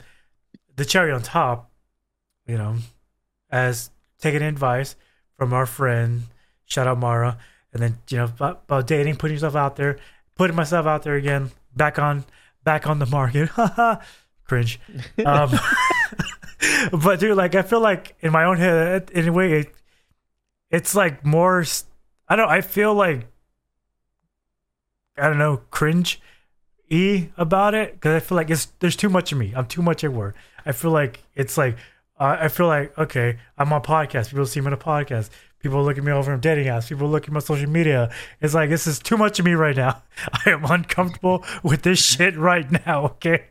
[0.76, 1.70] the cherry on top
[2.46, 2.76] you know
[3.50, 3.90] as
[4.20, 4.96] taking advice
[5.36, 6.22] from our friend
[6.64, 7.38] shout out mara
[7.72, 9.98] and then you know about, about dating putting yourself out there
[10.36, 12.24] putting myself out there again back on
[12.64, 13.50] back on the market.
[14.44, 14.80] Cringe.
[15.24, 15.50] Um
[17.02, 19.74] but dude like i feel like in my own head in anyway it,
[20.70, 21.64] it's like more
[22.28, 23.28] I don't i feel like
[25.16, 26.20] i don't know cringe
[26.90, 29.52] e about it because i feel like it's there's too much of me.
[29.54, 30.34] I'm too much at work.
[30.66, 31.76] I feel like it's like
[32.20, 34.30] uh, i feel like okay i'm on podcast.
[34.30, 35.30] People see me on a podcast.
[35.60, 36.88] People look at me over in dating apps.
[36.88, 38.12] People look at my social media.
[38.40, 40.02] It's like this is too much of me right now.
[40.46, 43.46] I am uncomfortable with this shit right now okay?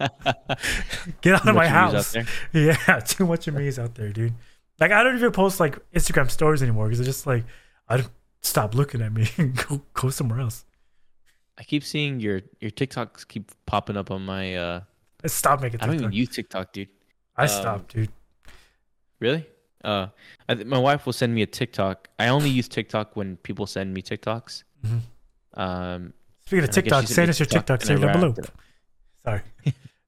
[1.20, 2.16] Get out of my much of you's out house.
[2.52, 4.34] yeah too much of me is out there dude.
[4.80, 7.44] Like i don't even post like instagram stories anymore because it's just like
[7.88, 8.10] i don't
[8.42, 10.64] stop looking at me and go go somewhere else.
[11.58, 14.54] I keep seeing your your TikToks keep popping up on my.
[14.56, 14.80] uh
[15.26, 16.88] stop making I don't even use TikTok, dude.
[17.36, 18.10] I um, stopped dude
[19.20, 19.46] Really?
[19.84, 20.06] Uh,
[20.48, 22.08] I th- my wife will send me a TikTok.
[22.18, 24.64] I only use TikTok when people send me TikToks.
[24.86, 25.00] Mhm.
[25.54, 26.12] Um,
[26.46, 28.34] speaking of tiktok send us your TikTok say down below
[29.24, 29.42] sorry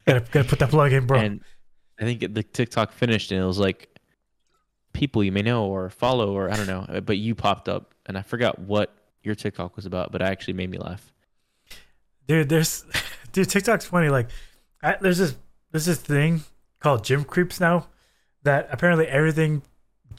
[0.06, 1.40] gotta, gotta put that plug in bro And
[2.00, 3.88] I think the TikTok finished and it was like
[4.92, 7.94] people you may know or follow or I don't know, uh, but you popped up
[8.06, 11.12] and I forgot what your TikTok was about, but it actually made me laugh.
[12.26, 12.84] dude there's
[13.32, 14.28] dude tiktok's funny like
[14.82, 15.36] I, there's this
[15.70, 16.42] there's this thing
[16.82, 17.88] called gym creeps now
[18.42, 19.62] that apparently everything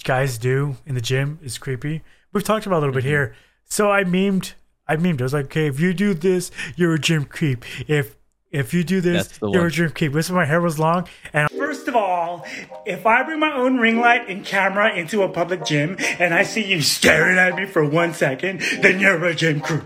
[0.04, 2.02] guys do in the gym is creepy.
[2.32, 3.08] We've talked about a little bit Mhm.
[3.08, 3.36] here.
[3.66, 4.54] So i memed
[4.88, 5.22] i memed.
[5.22, 7.64] I was like okay if you do this you're a gym creep.
[7.88, 8.16] If
[8.54, 10.14] If you do this, you're a gym creep.
[10.14, 11.08] This when my hair was long.
[11.34, 12.46] And first of all,
[12.86, 16.44] if I bring my own ring light and camera into a public gym and I
[16.44, 19.82] see you staring at me for one second, then you're a gym creep.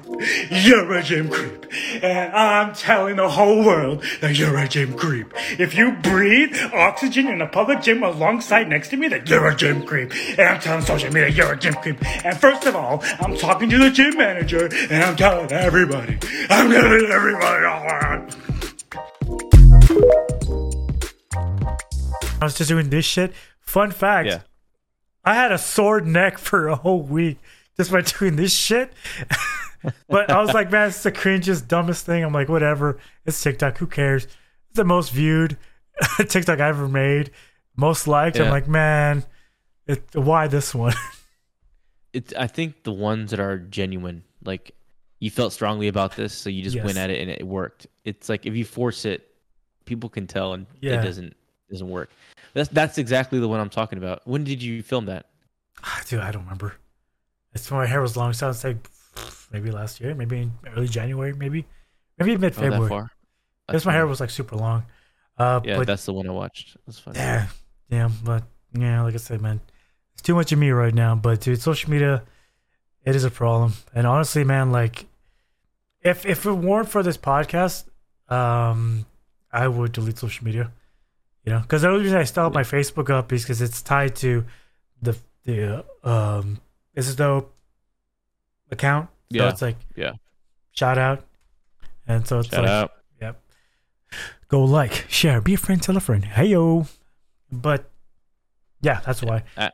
[0.51, 1.65] You're a gym creep.
[2.03, 5.33] And I'm telling the whole world that you're a gym creep.
[5.57, 9.55] If you breathe oxygen in a public gym alongside next to me, then you're a
[9.55, 10.11] gym creep.
[10.37, 12.03] And I'm telling social media you're a gym creep.
[12.25, 16.19] And first of all, I'm talking to the gym manager and I'm telling everybody.
[16.49, 18.56] I'm telling everybody.
[22.39, 23.33] I was just doing this shit.
[23.59, 24.27] Fun fact.
[24.27, 24.41] Yeah.
[25.25, 27.37] I had a sore neck for a whole week
[27.75, 28.93] just by doing this shit.
[30.07, 32.23] but I was like, man, it's the cringiest, dumbest thing.
[32.23, 32.99] I'm like, whatever.
[33.25, 33.77] It's TikTok.
[33.79, 34.25] Who cares?
[34.25, 35.57] It's the most viewed
[36.17, 37.31] TikTok I ever made,
[37.75, 38.39] most liked.
[38.39, 39.23] I'm like, man,
[39.87, 40.93] it, why this one?
[42.13, 44.73] It's I think the ones that are genuine, like
[45.19, 46.85] you felt strongly about this, so you just Yes.
[46.85, 47.87] went at it and it worked.
[48.05, 49.27] It's like if you force it,
[49.85, 50.99] people can tell and Yeah.
[51.01, 51.35] it doesn't
[51.69, 52.09] doesn't work.
[52.53, 54.25] That's that's exactly the one I'm talking about.
[54.27, 55.25] When did you film that?
[56.07, 56.75] Dude, I don't remember.
[57.53, 58.77] It's when my hair was long, so I'd say
[59.51, 61.65] maybe last year, maybe in early January, maybe,
[62.19, 63.07] maybe mid Oh, that February.
[63.67, 64.85] Because my hair was like super long.
[65.37, 66.77] Uh, Yeah, but that's the one I watched.
[66.85, 67.19] That's funny.
[67.19, 67.47] Yeah,
[67.89, 69.59] yeah, but yeah, like I said, man,
[70.13, 71.15] it's too much of me right now.
[71.15, 72.23] But dude, social media,
[73.07, 73.71] it is a problem.
[73.95, 75.05] And honestly, man, like,
[76.01, 77.85] if if it weren't for this podcast,
[78.27, 79.05] um,
[79.49, 80.71] I would delete social media.
[81.45, 83.81] You know, because the only reason I still have my Facebook up is because it's
[83.81, 84.43] tied to
[85.01, 86.59] the the uh, um
[86.93, 87.55] this is dope
[88.71, 89.07] account.
[89.31, 90.13] So Yeah, it's like yeah.
[90.73, 91.25] shout out,
[92.07, 92.91] and so it's Shout like out.
[93.21, 93.41] Yep.
[94.49, 96.25] Go like, share, be a friend, tell a friend.
[96.25, 96.87] Hey yo.
[97.49, 97.89] But
[98.81, 99.43] yeah, that's why.
[99.55, 99.71] I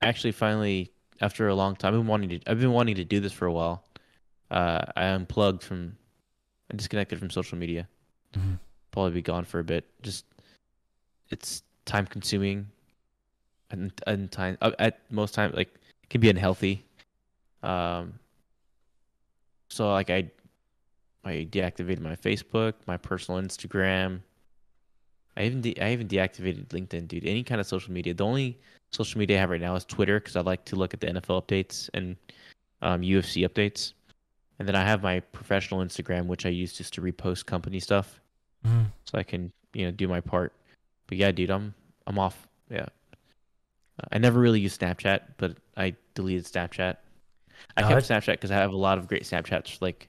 [0.00, 2.40] Actually, finally, after a long time, I've been wanting to.
[2.46, 3.84] I've been wanting to do this for a while.
[4.50, 5.96] Uh, I unplugged from,
[6.72, 7.86] I disconnected from social media.
[8.34, 8.58] Mhm.
[8.90, 9.84] Probably be gone for a bit.
[10.02, 10.24] Just,
[11.30, 12.68] it's time consuming,
[13.70, 15.68] and and time uh, at most time like
[16.02, 16.84] it can be unhealthy.
[17.62, 18.18] Um.
[19.68, 20.30] So like I,
[21.24, 24.20] I deactivated my Facebook, my personal Instagram.
[25.36, 27.24] I even de- I even deactivated LinkedIn, dude.
[27.24, 28.14] Any kind of social media.
[28.14, 28.58] The only
[28.92, 31.06] social media I have right now is Twitter because I like to look at the
[31.06, 32.16] NFL updates and
[32.82, 33.92] um, UFC updates.
[34.58, 38.20] And then I have my professional Instagram, which I use just to repost company stuff,
[38.66, 38.86] Mhm.
[39.04, 40.52] so I can you know do my part.
[41.06, 41.72] But yeah, dude, I'm
[42.06, 42.46] I'm off.
[42.70, 42.86] Yeah,
[44.12, 46.96] I never really used Snapchat, but I deleted Snapchat.
[47.76, 50.08] I kept Snapchat because I have a lot of great Snapchats, like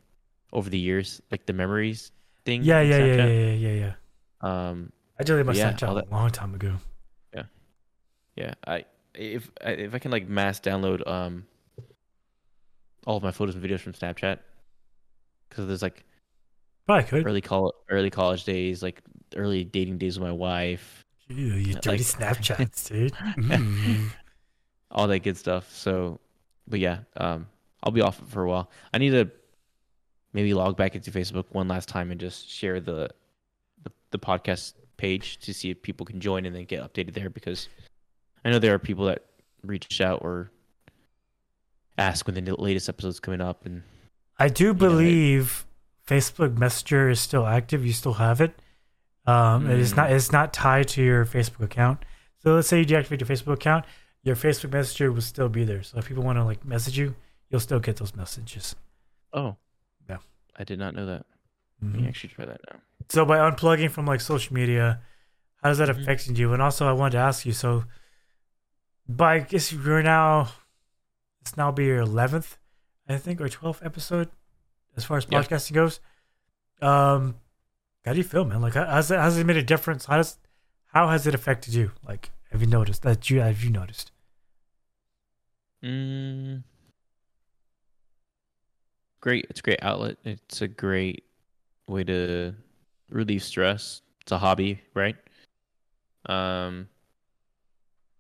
[0.54, 2.12] over the years, like the memories
[2.46, 2.64] thing.
[2.64, 3.94] Yeah, yeah, yeah, yeah, yeah, yeah,
[4.44, 4.70] yeah.
[4.70, 6.78] Um, I deleted my Yeah, Snapchat a long time ago.
[7.34, 7.44] Yeah,
[8.36, 8.54] yeah.
[8.66, 11.46] I if I- if I can like mass download um
[13.06, 14.40] all of my photos and videos from Snapchat
[15.50, 16.04] because there's like
[16.88, 17.28] Probably could.
[17.28, 19.02] early col early college days, like
[19.36, 23.14] early dating days with my wife, Ew, you dirty like- Snapchats, dude.
[23.14, 24.10] Mm.
[24.92, 25.72] all that good stuff.
[25.76, 26.20] So,
[26.68, 27.48] but yeah, um,
[27.84, 28.70] I'll be off for a while.
[28.94, 29.30] I need to
[30.34, 33.10] maybe log back into Facebook one last time and just share the
[33.84, 37.30] the, the podcast page to see if people can join and then get updated there
[37.30, 37.68] because
[38.46, 39.26] I know there are people that
[39.64, 40.52] reach out or
[41.98, 43.84] ask when the latest episode's coming up and
[44.40, 45.66] I do it- believe
[46.08, 47.86] Facebook Messenger is still active.
[47.86, 48.54] You still have it.
[49.26, 49.98] Um, it is Mm.
[49.98, 50.12] not.
[50.12, 52.04] It's not tied to your Facebook account.
[52.40, 53.86] So let's say you deactivate your Facebook account,
[54.24, 55.84] your Facebook Messenger will still be there.
[55.84, 57.16] So if people want to like message you,
[57.50, 58.76] you'll still get those messages.
[59.34, 59.56] oh
[60.10, 60.18] Yeah.
[60.58, 61.26] I did not know that.
[61.82, 62.02] Let Mhm.
[62.02, 62.80] me actually try that now.
[63.10, 65.02] So by unplugging from like social media,
[65.64, 66.02] how does that Mhm.
[66.02, 66.54] affecting you?
[66.54, 67.54] And also, I wanted to ask you.
[67.54, 67.86] So,
[69.08, 70.52] by I guess you're now,
[71.42, 72.58] it's now be your eleventh,
[73.10, 74.30] I think, or twelfth episode,
[74.96, 75.40] as far as Yeah.
[75.42, 76.00] podcasting goes.
[76.82, 77.40] Um,
[78.06, 78.62] how do you feel, man?
[78.62, 80.06] Like, how- has it has it made a difference?
[80.06, 80.38] How does
[80.88, 81.92] how has it affected you?
[82.04, 84.12] Like, have you noticed that you have you noticed?
[85.84, 86.64] Mm,
[89.20, 89.46] great.
[89.50, 90.18] It's a great outlet.
[90.24, 91.24] It's a great
[91.92, 92.54] way to
[93.10, 94.02] relieve stress.
[94.22, 95.16] It's a hobby, right?
[96.28, 96.88] Um,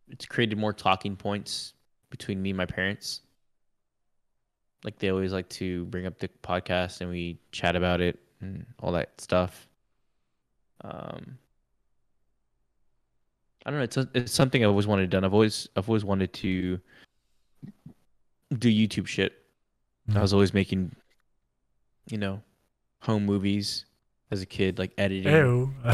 [0.09, 1.73] it's created more talking points
[2.09, 3.21] between me and my parents.
[4.83, 8.65] Like they always like to bring up the podcast and we chat about it and
[8.79, 9.67] all that stuff.
[10.83, 11.37] Um,
[13.65, 13.83] I don't know.
[13.83, 15.23] It's a, it's something I've always wanted done.
[15.23, 16.79] I've always I've always wanted to
[18.57, 19.33] do YouTube shit.
[20.13, 20.93] I was always making,
[22.09, 22.41] you know,
[23.01, 23.85] home movies
[24.31, 25.33] as a kid, like editing.
[25.33, 25.73] Ew.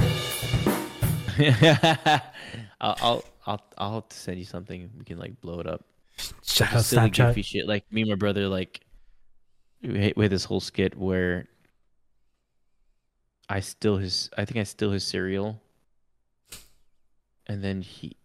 [2.80, 4.90] I'll, I'll I'll I'll have to send you something.
[4.98, 5.86] We can like blow it up.
[6.44, 7.28] Shout out silly Snapchat.
[7.30, 7.68] goofy shit.
[7.68, 8.82] Like me and my brother, like
[9.82, 11.48] we had we had this whole skit where
[13.50, 14.30] I steal his.
[14.38, 15.62] I think I steal his cereal,
[17.48, 18.16] and then he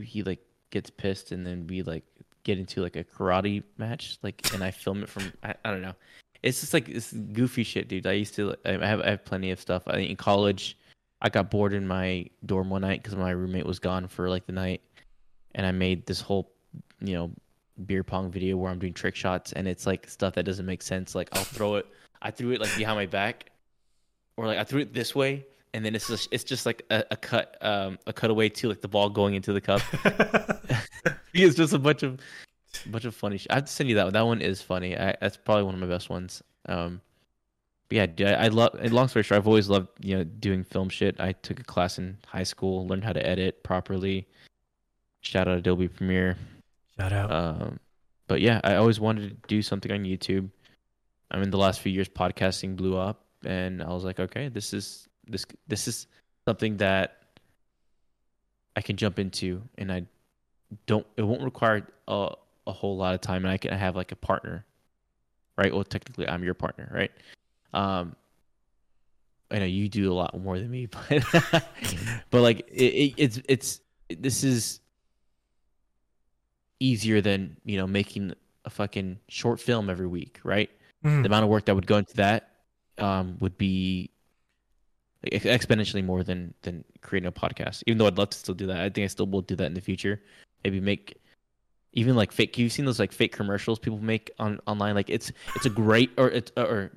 [0.00, 2.04] he like gets pissed, and then we like
[2.44, 5.32] get into like a karate match, like, and I film it from.
[5.42, 5.94] I, I don't know.
[6.42, 8.06] It's just like this goofy shit, dude.
[8.06, 8.54] I used to.
[8.64, 9.82] I have I have plenty of stuff.
[9.86, 10.78] I in college,
[11.20, 14.46] I got bored in my dorm one night because my roommate was gone for like
[14.46, 14.80] the night,
[15.54, 16.52] and I made this whole,
[17.00, 17.30] you know,
[17.86, 20.82] beer pong video where I'm doing trick shots, and it's like stuff that doesn't make
[20.82, 21.14] sense.
[21.14, 21.86] Like I'll throw it.
[22.22, 23.50] I threw it like behind my back,
[24.36, 27.04] or like I threw it this way, and then it's just it's just like a,
[27.10, 29.82] a cut um a cutaway to like the ball going into the cup.
[31.34, 32.20] it's just a bunch of
[32.86, 33.38] bunch of funny.
[33.38, 34.12] Sh- I have to send you that one.
[34.12, 34.96] That one is funny.
[34.96, 36.42] I, that's probably one of my best ones.
[36.66, 37.00] Um,
[37.88, 38.70] but yeah, dude, I, I love.
[38.92, 41.18] Long story short, I've always loved you know doing film shit.
[41.20, 44.26] I took a class in high school, learned how to edit properly.
[45.20, 46.36] Shout out Adobe Premiere.
[46.98, 47.32] Shout out.
[47.32, 47.80] Um,
[48.26, 50.50] but yeah, I always wanted to do something on YouTube.
[51.30, 54.72] I mean, the last few years, podcasting blew up, and I was like, okay, this
[54.72, 56.06] is this this is
[56.46, 57.22] something that
[58.76, 60.04] I can jump into, and I
[60.86, 61.06] don't.
[61.16, 62.34] It won't require a
[62.68, 64.64] a whole lot of time, and I can have like a partner,
[65.56, 65.72] right?
[65.72, 67.10] Well, technically, I'm your partner, right?
[67.72, 68.14] Um,
[69.50, 71.64] I know you do a lot more than me, but
[72.30, 74.80] but like it, it, it's it's this is
[76.80, 80.70] easier than you know making a fucking short film every week, right?
[81.04, 81.22] Mm.
[81.22, 82.50] The amount of work that would go into that
[82.98, 84.10] um, would be
[85.32, 87.82] ex- exponentially more than than creating a podcast.
[87.86, 89.66] Even though I'd love to still do that, I think I still will do that
[89.66, 90.20] in the future.
[90.64, 91.20] Maybe make
[91.92, 92.56] even like fake.
[92.58, 94.94] You've seen those like fake commercials people make on online.
[94.94, 96.92] Like it's it's a great or it's or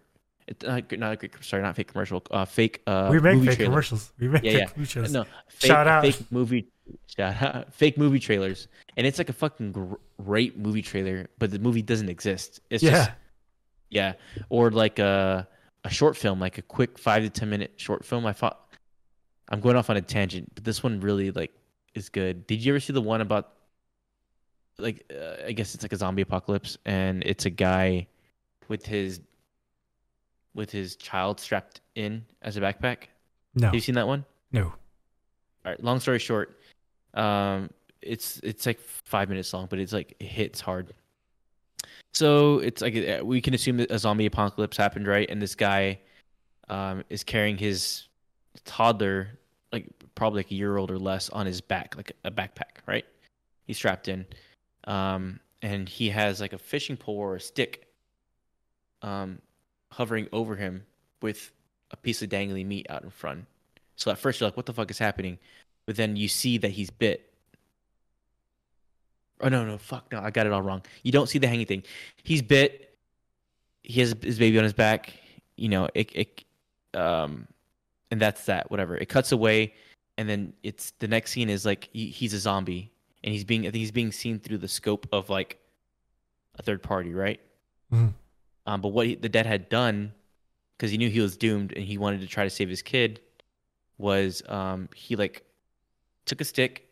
[0.47, 1.32] it's not, not a great.
[1.43, 2.21] Sorry, not fake commercial.
[2.30, 2.82] Uh, fake.
[2.88, 3.71] Uh, we make movie fake trailer.
[3.71, 4.12] commercials.
[4.19, 4.65] We make Yeah, fake yeah.
[4.67, 5.12] commercials.
[5.12, 6.04] No, fake, Shout out.
[6.04, 6.67] fake movie.
[7.08, 7.73] Shout out.
[7.73, 11.82] Fake movie trailers, and it's like a fucking gr- great movie trailer, but the movie
[11.82, 12.60] doesn't exist.
[12.69, 12.91] It's yeah.
[12.91, 13.12] just
[13.89, 14.13] yeah,
[14.49, 15.47] or like a
[15.86, 18.25] a short film, like a quick five to ten minute short film.
[18.25, 18.60] I thought
[19.47, 21.51] I'm going off on a tangent, but this one really like
[21.95, 22.45] is good.
[22.45, 23.54] Did you ever see the one about
[24.82, 28.08] like uh, I guess it's like a zombie apocalypse, and it's a guy
[28.67, 29.22] with his
[30.54, 33.04] with his child strapped in as a backpack.
[33.56, 33.67] no.
[33.67, 34.26] Have you seen that one?
[34.52, 34.65] No.
[34.65, 35.82] All right.
[35.84, 36.58] Long story short,
[37.13, 37.70] um,
[38.02, 40.94] it's it's like five minutes long, but it's like it hits hard.
[42.13, 45.30] So it's like uh, we can assume that a zombie apocalypse happened, right?
[45.30, 46.00] And this guy
[46.70, 48.08] um, is carrying his
[48.65, 49.39] toddler,
[49.72, 53.06] like probably like a year old or less, on his back, like a backpack, right?
[53.65, 54.26] He's strapped in,
[54.86, 57.88] um, and he has like a fishing pole or a stick,
[59.02, 59.39] um,
[59.91, 60.86] hovering over him
[61.22, 61.52] with
[61.91, 63.46] a piece of dangly meat out in front.
[63.96, 65.38] So at first you're like, "What the fuck is happening?"
[65.86, 67.32] But then you see that he's bit.
[69.41, 70.84] Oh no, no, fuck no, I got it all wrong.
[71.04, 71.84] You don't see the hanging thing.
[72.24, 72.96] He's bit.
[73.84, 75.13] He has his baby on his back.
[75.58, 76.44] You know, it, it,
[76.94, 77.48] um,
[78.10, 78.70] and that's that.
[78.72, 78.96] Whatever.
[78.98, 79.74] It cuts away,
[80.17, 82.91] and then it's the next scene is like he, he's a zombie,
[83.23, 85.60] and he's being I think he's being seen through the scope of like
[86.55, 87.39] a third party, right?
[87.91, 88.13] Mhm.
[88.65, 90.13] Um, but what he, the dad had done,
[90.77, 93.19] because he knew he was doomed and he wanted to try to save his kid,
[93.97, 95.43] was um, he like
[96.25, 96.88] took a stick,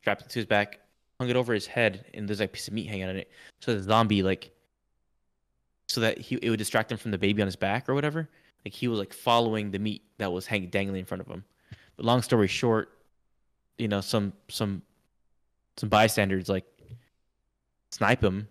[0.00, 0.80] strapped it to his back,
[1.18, 3.30] hung it over his head, and there's like a piece of meat hanging on it.
[3.60, 4.50] So the zombie like,
[5.88, 8.28] so that he it would distract him from the baby on his back or whatever.
[8.64, 11.44] Like he was like following the meat that was hanging dangling in front of him.
[11.96, 12.90] But long story short,
[13.78, 14.82] you know some some
[15.76, 16.64] some bystanders like
[17.90, 18.48] snipe him,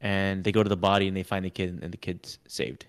[0.00, 2.86] and they go to the body and they find the kid and the kid's saved.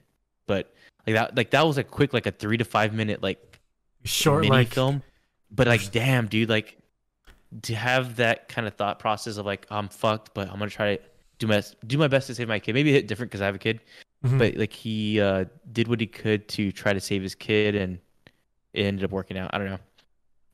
[0.48, 0.74] But
[1.08, 3.60] like that like that was a quick like a three to five minute like
[4.04, 5.04] Short mini like film.
[5.52, 6.78] But like, damn, dude, like
[7.64, 10.96] to have that kind of thought process of like, I'm fucked, but I'm gonna try
[10.96, 11.02] to
[11.40, 12.74] do my do my best to save my kid.
[12.74, 13.82] Maybe hit different because I have a kid,
[14.26, 14.38] Mhm.
[14.38, 17.98] but like he uh, did what he could to try to save his kid, and
[18.74, 19.50] it ended up working out.
[19.54, 19.80] I don't know.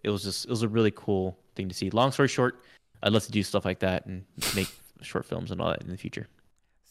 [0.04, 1.90] It was just it was a really cool thing to see.
[1.90, 2.60] Long story short,
[3.04, 4.26] I'd love to do stuff like that and
[4.56, 4.68] make
[5.02, 6.28] short films and all that in the future.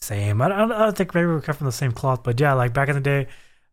[0.00, 0.42] Same.
[0.42, 2.74] I don't, I don't think maybe we're cut from the same cloth, but yeah, like
[2.74, 3.26] back in the day,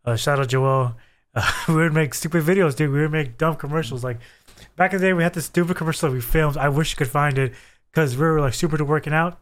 [0.06, 0.96] uh, shout out Joel.
[1.34, 2.92] Uh, we would make stupid videos, dude.
[2.92, 4.04] We would make dumb commercials.
[4.04, 4.18] Like
[4.76, 6.58] back in the day, we had this stupid commercial that we filmed.
[6.58, 7.54] I wish you could find it
[7.90, 9.40] because we were like super to working out.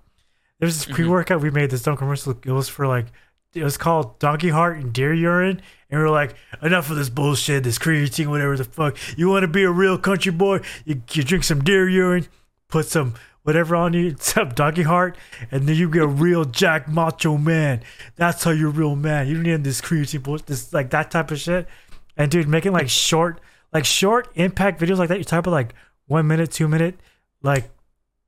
[0.59, 0.93] There was this Mm-hmm.
[0.93, 1.71] pre-workout we made.
[1.71, 2.37] This dumb commercial.
[2.45, 3.07] It was for like
[3.55, 7.63] it was called Donkey Heart and Deer Urine, and we're like, enough of this bullshit,
[7.63, 8.97] this creatine, whatever the fuck.
[9.17, 10.61] You want to be a real country boy?
[10.85, 12.27] You, you drink some deer urine,
[12.67, 15.17] put some whatever on you, some donkey heart,
[15.51, 17.81] and then you get a real Jack Macho Man.
[18.15, 19.27] That's how you're a real man.
[19.27, 21.67] You don't need this creatine bullshit, this like that type of shit.
[22.15, 23.41] And dude, making like short,
[23.73, 25.17] like short impact videos like that.
[25.17, 25.73] You type of like
[26.05, 26.99] one minute, two minute,
[27.41, 27.71] like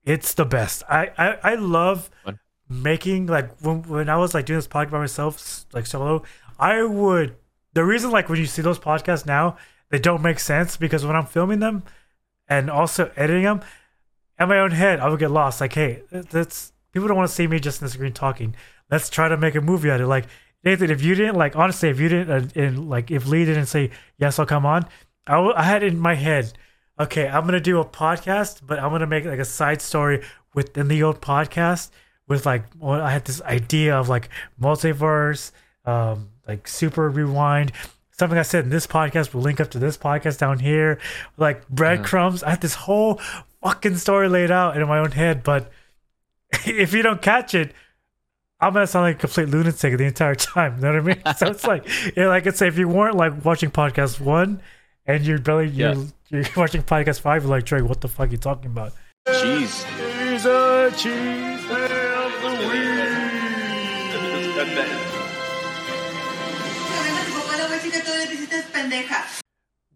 [0.03, 0.81] it's the best.
[0.89, 2.09] I I, I love
[2.67, 6.23] making like when when I was like doing this podcast by myself, like solo.
[6.57, 7.35] I would
[7.73, 9.57] the reason like when you see those podcasts now,
[9.89, 11.83] they don't make sense because when I'm filming them
[12.47, 13.61] and also editing them,
[14.39, 15.61] in my own head, I would get lost.
[15.61, 18.55] Like, hey, that's people don't want to see me just in the screen talking.
[18.89, 20.09] Let's try to make a movie out of it.
[20.09, 20.25] Like
[20.63, 23.67] Nathan, if you didn't like, honestly, if you didn't, uh, and like, if Lee didn't
[23.67, 24.87] say yes, I'll come on.
[25.27, 26.53] I, w- I had in my head,
[26.99, 30.87] okay, I'm gonna do a podcast, but I'm gonna make like a side story within
[30.87, 31.89] the old podcast
[32.27, 35.51] with like, well, I had this idea of like multiverse,
[35.85, 37.71] um, like super rewind.
[38.11, 40.99] Something I said in this podcast will link up to this podcast down here,
[41.37, 42.43] like breadcrumbs.
[42.43, 42.49] Uh-huh.
[42.49, 43.15] I had this whole
[43.63, 45.71] fucking story laid out in my own head, but
[46.65, 47.73] if you don't catch it,
[48.59, 50.75] I'm gonna sound like a complete lunatic the entire time.
[50.75, 51.35] You know what I mean?
[51.35, 54.61] so it's like, yeah, like I say, if you weren't like watching podcast one
[55.07, 56.03] and you're barely you're, Yeah.
[56.29, 58.93] you're watching podcast five, you're like, Trey, what the fuck are you talking about?
[59.27, 59.83] Jeez.
[60.29, 61.50] He's a cheese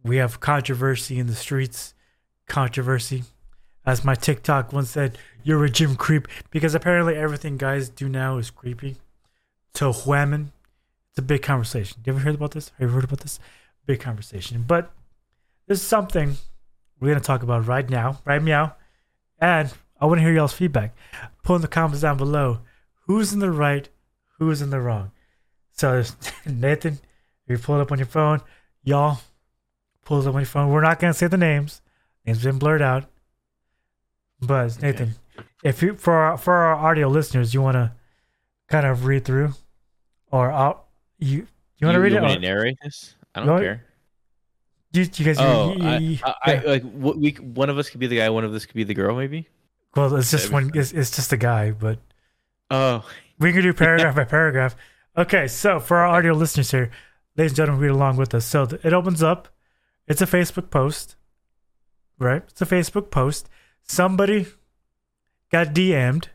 [0.03, 1.93] We have controversy in the streets.
[2.47, 3.23] Controversy.
[3.86, 6.27] As my TikTok once said, you're a gym creep.
[6.51, 8.97] Because apparently everything guys do now is creepy.
[9.75, 10.51] To women.
[11.09, 11.97] It's a big conversation.
[12.05, 12.71] You ever heard about this?
[12.77, 13.39] Have you heard about this?
[13.86, 14.63] Big conversation.
[14.67, 14.91] But
[15.67, 16.36] there's something
[16.99, 18.19] we're to talk about right now.
[18.25, 18.73] Right meow.
[19.39, 20.95] And I want to hear y'all's feedback.
[21.43, 22.59] Put in the comments down below.
[23.07, 23.88] Who's in the right?
[24.39, 25.11] Who's in the wrong?
[25.71, 26.03] So,
[26.45, 26.99] Nathan,
[27.47, 28.41] if you pull it up on your phone,
[28.86, 29.19] y'all
[30.05, 30.69] pull it up your phone.
[30.71, 31.81] We're not going to say the names.
[32.25, 33.05] Names been blurred out.
[34.41, 35.15] But Nathan,
[35.63, 37.91] if you for our, for our audio listeners, you want to
[38.69, 39.53] kind of read through,
[40.31, 40.86] or I'll,
[41.19, 42.21] you you want to read it?
[42.21, 43.15] want Or, to narrate this?
[43.33, 43.83] I don't care.
[44.93, 46.61] you, you guys, Oh, you- I, you- I, I yeah.
[46.65, 48.93] like we one of us could be the guy, one of us could be the
[48.93, 49.47] girl, maybe.
[49.95, 50.71] well, it's just one.
[50.75, 51.97] It's, it's just a guy, but
[52.69, 53.07] Oh,
[53.39, 54.75] we can do paragraph by paragraph.
[55.17, 56.91] Okay, so for our audio listeners here,
[57.38, 58.45] ladies and gentlemen, read along with us.
[58.45, 59.49] So it opens up.
[60.07, 61.15] It's a Facebook post,
[62.19, 62.43] right?
[62.47, 63.49] It's a Facebook post.
[63.83, 64.47] Somebody
[65.51, 66.29] got DM'd,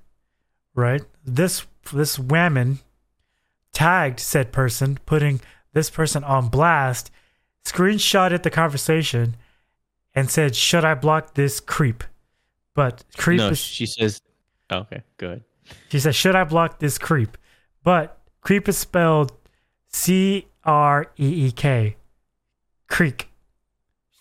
[0.74, 1.03] right?
[1.24, 2.80] This this woman
[3.72, 5.40] tagged said person, putting
[5.72, 7.11] this person on blast,
[7.64, 9.36] screenshotted the conversation,
[10.14, 12.05] and said, "Should I block this creep?"
[12.74, 14.20] But creep no, is she says.
[14.70, 15.44] Oh, okay, good.
[15.88, 17.36] she says, "Should I block this creep?"
[17.82, 19.32] But creep is spelled
[19.88, 21.97] C R E E K,
[22.89, 23.31] creek,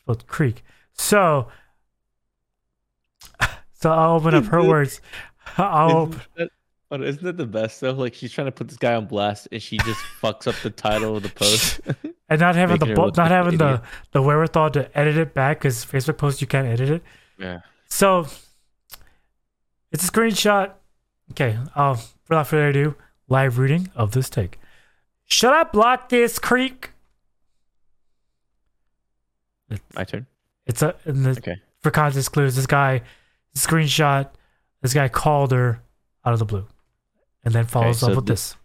[0.02, 0.64] spelled creek.
[0.94, 1.48] So,
[3.74, 5.02] so I'll open up her words.
[5.58, 6.50] I'll op- Isn't that,
[6.92, 7.92] oh, isn't that the best though?
[7.92, 10.70] Like she's trying to put this guy on blast, and she just fucks up the
[10.70, 11.82] title of the post.
[12.30, 13.82] and not having the Making her bo- not like having the
[14.12, 17.04] the wherewithal to edit it back because Facebook posts you can't edit it.
[17.38, 17.60] yeah.
[17.90, 18.28] So
[19.92, 20.74] it's a screenshot.
[21.32, 22.96] Okay, um, without further ado,
[23.28, 24.60] live reading of this take.
[25.30, 26.91] Should I block this creek?
[29.95, 30.25] My turn.
[30.65, 31.55] It's a in the, Okay.
[31.82, 32.55] for context clues.
[32.55, 33.01] This guy
[33.55, 34.30] screenshot.
[34.82, 35.82] This guy called her
[36.25, 36.65] out of the blue,
[37.43, 38.55] and then follows so up with thi- this.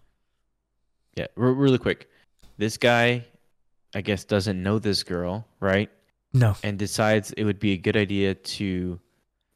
[1.17, 2.09] Yeah, re- really quick.
[2.57, 3.25] This guy,
[3.95, 5.91] I guess, doesn't know this girl, right?
[6.33, 8.99] No, And decides it would be a good idea to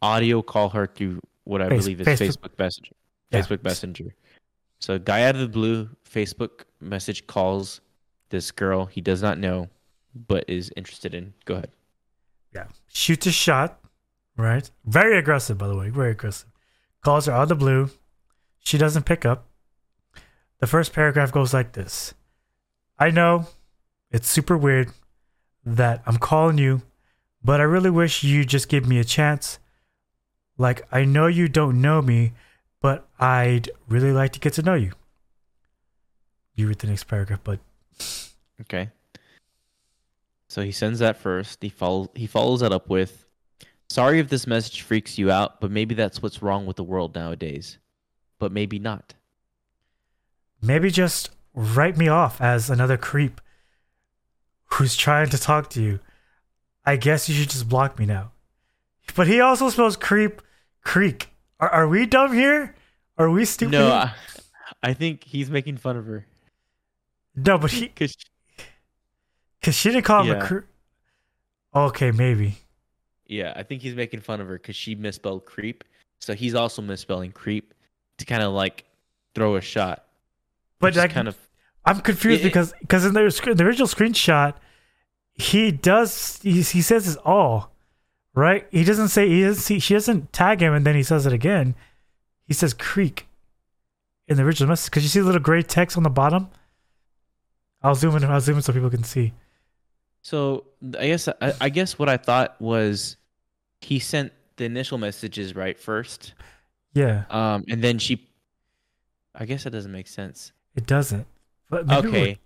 [0.02, 2.92] audio call her through what I Face- believe is Facebook- Facebook Messenger.
[3.30, 3.40] Yeah.
[3.40, 4.14] Facebook Messenger.
[4.80, 7.80] So, guy out of the blue, Facebook message calls
[8.30, 9.68] this girl he does not know,
[10.26, 11.34] but is interested in.
[11.44, 11.70] Go ahead.
[12.54, 13.80] yeah, shoots a shot.
[14.36, 16.48] Right, very aggressive, by the way, very aggressive.
[17.02, 17.90] Calls her out of the blue.
[18.60, 19.48] She doesn't pick up.
[20.60, 22.14] The first paragraph goes like this
[22.98, 23.46] I know
[24.10, 24.90] it's super weird
[25.64, 26.82] that I'm calling you,
[27.42, 29.58] but I really wish you just give me a chance.
[30.56, 32.32] Like, I know you don't know me,
[32.80, 34.92] but I'd really like to get to know you.
[36.54, 37.60] You read the next paragraph, but
[38.60, 38.90] Okay.
[40.48, 41.62] So he sends that first.
[41.62, 43.26] He follows he follows that up with
[43.90, 47.14] Sorry if this message freaks you out, but maybe that's what's wrong with the world
[47.14, 47.78] nowadays.
[48.38, 49.14] But maybe not.
[50.60, 53.40] maybe just write me off as another creep
[54.72, 56.00] who's trying to talk to you.
[56.84, 58.32] I guess you should just block me now.
[59.14, 60.42] But he also spells creep
[60.82, 61.30] creek.
[61.60, 62.74] Are, are we dumb here?
[63.16, 63.72] Are we stupid?
[63.72, 64.12] No, I,
[64.82, 66.26] I think he's making fun of her.
[67.34, 68.16] no, but he Cause
[69.60, 70.64] because she didn't call him a creep.
[71.74, 72.58] Okay, maybe.
[73.26, 75.84] yeah, I think he's making fun of her because she misspelled creep.
[76.20, 77.74] So he's also misspelling creep
[78.18, 78.84] to kind of like
[79.34, 80.04] throw a shot.
[80.80, 81.36] But like, kind of
[81.84, 84.54] I'm confused It- because because in the, the original screenshot,
[85.34, 87.72] he does he, he says it's all,
[88.38, 88.66] right?
[88.70, 91.32] He doesn't say he doesn't see, she doesn't tag him and then he says it
[91.32, 91.74] again.
[92.46, 93.26] He says creek
[94.26, 96.48] in the original message because you see the little gray text on the bottom.
[97.82, 98.24] I'll zoom in.
[98.24, 99.32] I'll zoom in so people can see.
[100.22, 100.64] So
[100.98, 103.16] I guess I, I guess what I thought was
[103.80, 106.34] he sent the initial messages right first,
[106.94, 108.26] Yeah, um, and then she.
[109.34, 110.52] I guess that doesn't make sense.
[110.74, 111.26] it doesn't.
[111.70, 111.90] Would.
[111.90, 112.38] Okay,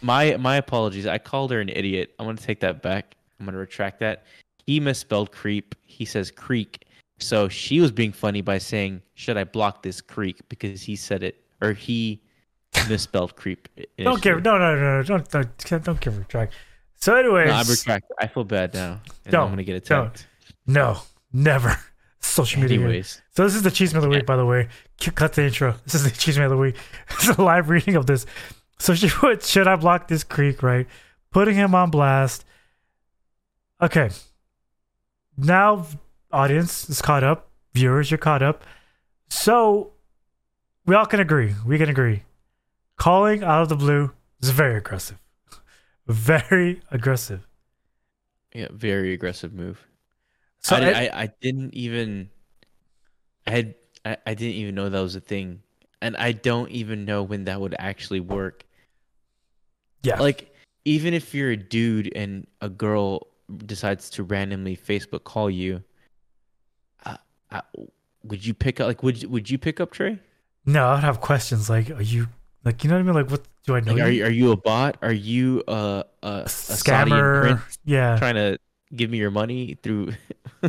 [0.00, 1.06] my my apologies.
[1.06, 2.14] I called her an idiot.
[2.18, 3.16] I'm gonna take that back.
[3.38, 4.24] I'm gonna retract that.
[4.68, 5.74] He misspelled creep.
[5.86, 6.84] He says creek.
[7.18, 11.22] So she was being funny by saying, "Should I block this creek?" Because he said
[11.22, 12.20] it, or he
[12.86, 13.66] misspelled creep.
[13.96, 14.42] Don't give.
[14.42, 15.02] No, no, no, no.
[15.02, 16.52] Don't don't don't give her a track.
[16.96, 18.12] So, anyways, No, I retract.
[18.20, 19.00] I feel bad now.
[19.24, 20.26] And Don't, I'm gonna get attacked.
[20.66, 20.98] no,
[21.32, 21.74] never.
[22.20, 22.78] Social media.
[22.78, 24.68] Anyways, So this is the cheese meal of the week, by the way.
[25.00, 25.76] Cut cut the intro.
[25.84, 26.76] This is the cheese meal of the week.
[27.12, 28.26] It's a live reading of this.
[28.78, 30.86] So she put, "Should I block this creek?" Right,
[31.32, 32.44] putting him on blast.
[33.80, 34.10] Okay.
[35.38, 35.86] Now,
[36.32, 37.48] audience is caught up.
[37.74, 38.64] Viewers, you're caught up.
[39.30, 39.92] So
[40.84, 41.54] we all can agree.
[41.64, 42.24] We can agree.
[42.96, 44.10] Calling out of the blue
[44.42, 45.18] is very aggressive.
[46.08, 47.46] Very aggressive.
[48.54, 49.86] yeah, very aggressive move.
[50.60, 52.30] So I, I- I, I didn't even
[53.46, 53.74] I had
[54.06, 55.60] I, I didn't even know that was a thing.
[56.00, 58.64] And I don't even know when that would actually work.
[60.02, 60.18] yeah.
[60.18, 60.54] Like
[60.86, 63.26] even if you're a dude and a girl
[63.64, 65.82] decides to randomly Facebook call you,
[67.06, 67.16] uh,
[67.50, 67.60] uh,
[68.24, 70.18] would you pick up like would you- would you pick up Trey?
[70.66, 72.28] no, I'd have questions like, are you
[72.64, 73.14] like, you know what I mean?
[73.14, 73.94] Like, what do I know?
[73.94, 74.24] Like, are you?
[74.24, 74.98] are you a bot?
[75.00, 77.62] Are you a a, a scammer?
[77.84, 78.16] Yeah.
[78.18, 78.58] trying to
[78.94, 80.12] give me your money through?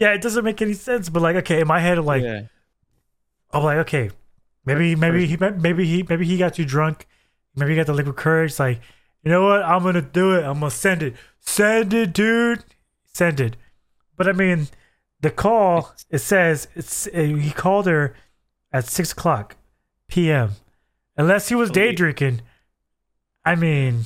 [0.00, 1.08] yeah, it doesn't make any sense.
[1.08, 2.42] But like, okay, in my head, like, yeah.
[3.52, 4.10] I'm like, okay,
[4.64, 7.06] maybe, maybe he, maybe he, maybe he got too drunk.
[7.54, 8.58] Maybe he got the liquid courage.
[8.58, 8.80] Like,
[9.24, 9.62] you know what?
[9.62, 10.44] I'm gonna do it.
[10.44, 11.14] I'm gonna send it.
[11.40, 12.64] Send it, dude.
[13.12, 13.56] Send it.
[14.16, 14.68] But I mean,
[15.20, 18.14] the call it says it's uh, he called her
[18.72, 19.56] at six o'clock
[20.08, 20.50] p.m.
[21.16, 22.42] Unless he was day drinking.
[23.46, 24.02] I mean,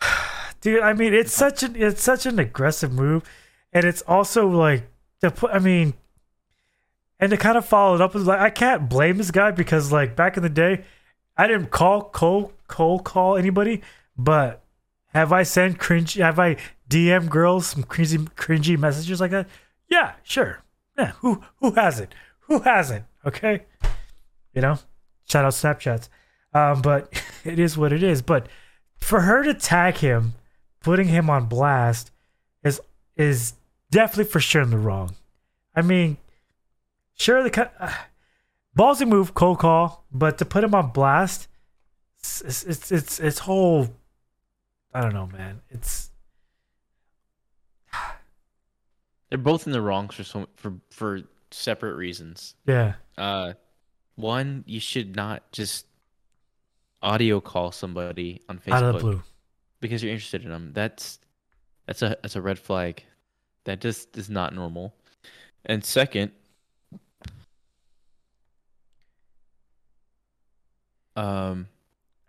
[0.60, 0.82] dude.
[0.82, 3.22] I mean, it's such an it's such an aggressive move,
[3.72, 4.88] and it's also like
[5.20, 5.52] to put.
[5.52, 5.94] I mean,
[7.20, 9.92] and to kind of follow it up is like I can't blame this guy because
[9.92, 10.84] like back in the day,
[11.36, 13.82] I didn't call cold cold call anybody,
[14.16, 14.62] but
[15.08, 16.14] have I sent cringe?
[16.14, 16.56] Have I
[16.88, 19.48] DM girls some cringy cringy messages like that?
[19.88, 20.62] Yeah, sure.
[20.98, 22.14] Yeah, who who hasn't?
[22.40, 23.04] Who hasn't?
[23.26, 23.64] Okay,
[24.52, 24.78] you know,
[25.28, 26.08] shout out Snapchats.
[26.52, 27.12] Um, but
[27.44, 28.22] it is what it is.
[28.22, 28.48] But
[28.96, 30.34] for her to tag him,
[30.80, 32.10] putting him on blast,
[32.62, 32.80] is
[33.16, 33.54] is
[33.90, 35.14] definitely for sure in the wrong.
[35.74, 36.16] I mean,
[37.16, 37.92] sure the uh,
[38.76, 41.48] ballsy move, cold call, but to put him on blast,
[42.18, 43.88] it's it's it's it's, it's whole.
[44.92, 45.60] I don't know, man.
[45.70, 46.10] It's
[49.30, 51.20] They're both in the wrong for so, for for
[51.50, 52.54] separate reasons.
[52.66, 53.54] yeah, Uh,
[54.16, 55.86] one, you should not just
[57.02, 59.22] audio call somebody on Facebook out of the blue.
[59.80, 60.70] because you're interested in them.
[60.72, 61.18] That's
[61.86, 63.02] that's a that's a red flag.
[63.64, 64.94] That just is not normal.
[65.64, 66.32] And second,
[71.16, 71.68] um,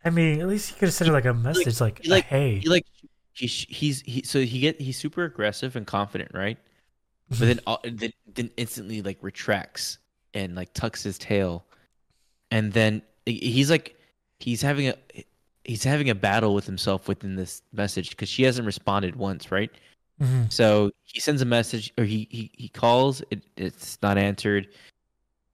[0.04, 2.26] I mean, at least he could have sent it like a message, like, he like-
[2.26, 2.86] "Hey, he like
[3.34, 6.58] he's he's he so he get he's super aggressive and confident, right?
[7.30, 9.98] But then uh, then then instantly like retracts
[10.36, 11.66] and like tucks his tail,
[12.52, 14.00] and then he's like
[14.40, 14.96] he's having a
[15.64, 19.72] he's having a battle with himself within this message because she hasn't responded once, right?
[20.22, 20.54] Mhm.
[20.54, 24.68] So he sends a message or he he, he calls it it's not answered.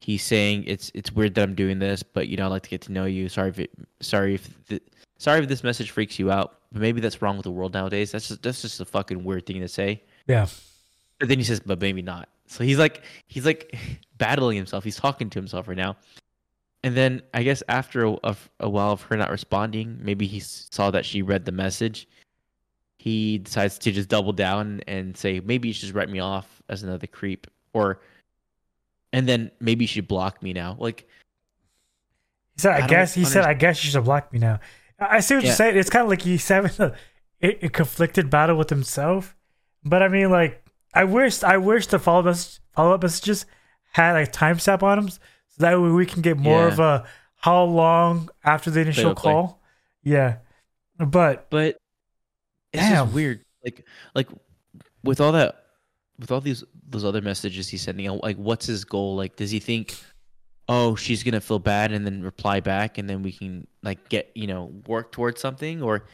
[0.01, 2.69] He's saying it's it's weird that I'm doing this, but you know I'd like to
[2.69, 3.29] get to know you.
[3.29, 4.81] Sorry if it, sorry if the,
[5.17, 8.11] sorry if this message freaks you out, but maybe that's wrong with the world nowadays.
[8.11, 10.01] That's just that's just a fucking weird thing to say.
[10.27, 10.47] yeah,
[11.19, 12.29] But then he says, but maybe not.
[12.47, 13.77] So he's like he's like
[14.17, 14.83] battling himself.
[14.83, 15.97] He's talking to himself right now.
[16.83, 20.39] And then I guess after a, a, a while of her not responding, maybe he
[20.39, 22.07] saw that she read the message.
[22.97, 26.61] He decides to just double down and say, maybe you should just write me off
[26.69, 27.99] as another creep, or,
[29.13, 30.75] and then maybe you should block me now.
[30.79, 31.07] Like,
[32.55, 34.59] He said, "I, I guess." He said, "I guess you should block me now."
[34.99, 35.49] I see what Yeah.
[35.49, 35.77] you're saying.
[35.77, 39.35] It's kind of like he's having a, a, conflicted battle with himself.
[39.83, 42.37] But I mean, like, I wish, I wish the follow up
[42.75, 43.45] follow up messages
[43.93, 45.19] had a timestamp on them, so
[45.57, 46.73] that way we can get more Yeah.
[46.73, 47.05] of a
[47.37, 49.59] how long after the initial call.
[50.03, 50.37] Yeah,
[50.99, 51.77] but but
[52.73, 53.05] it's Damn.
[53.05, 53.43] just weird.
[53.65, 54.27] Like, like
[55.03, 55.60] with all that,
[56.21, 59.15] with all these those other messages he's sending out, like, what's his goal?
[59.15, 59.95] Like, does he think,
[60.69, 64.31] oh, she's gonna feel bad and then reply back, and then we can like get
[64.35, 66.05] you know work towards something, or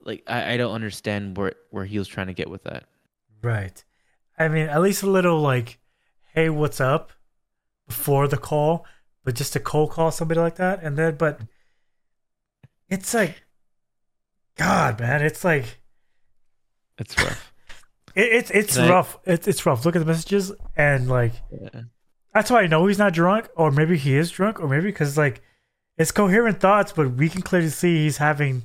[0.00, 2.84] like I, I don't understand where where he was trying to get with that.
[3.42, 3.84] Right.
[4.38, 5.78] I mean, at least a little like,
[6.34, 7.12] hey, what's up
[7.86, 8.86] before the call,
[9.22, 10.82] but just to cold call somebody like that.
[10.82, 11.40] And then, but
[12.88, 13.44] it's like,
[14.56, 15.78] God, man, it's like
[16.98, 17.53] It's rough.
[18.14, 19.18] It, it's it's Can I- rough.
[19.24, 19.84] It's it's rough.
[19.84, 21.82] Look at the messages and like yeah.
[22.32, 25.16] that's why I know he's not drunk, or maybe he is drunk, or maybe because
[25.18, 25.42] like
[25.96, 28.64] it's coherent thoughts, but we can clearly see he's having.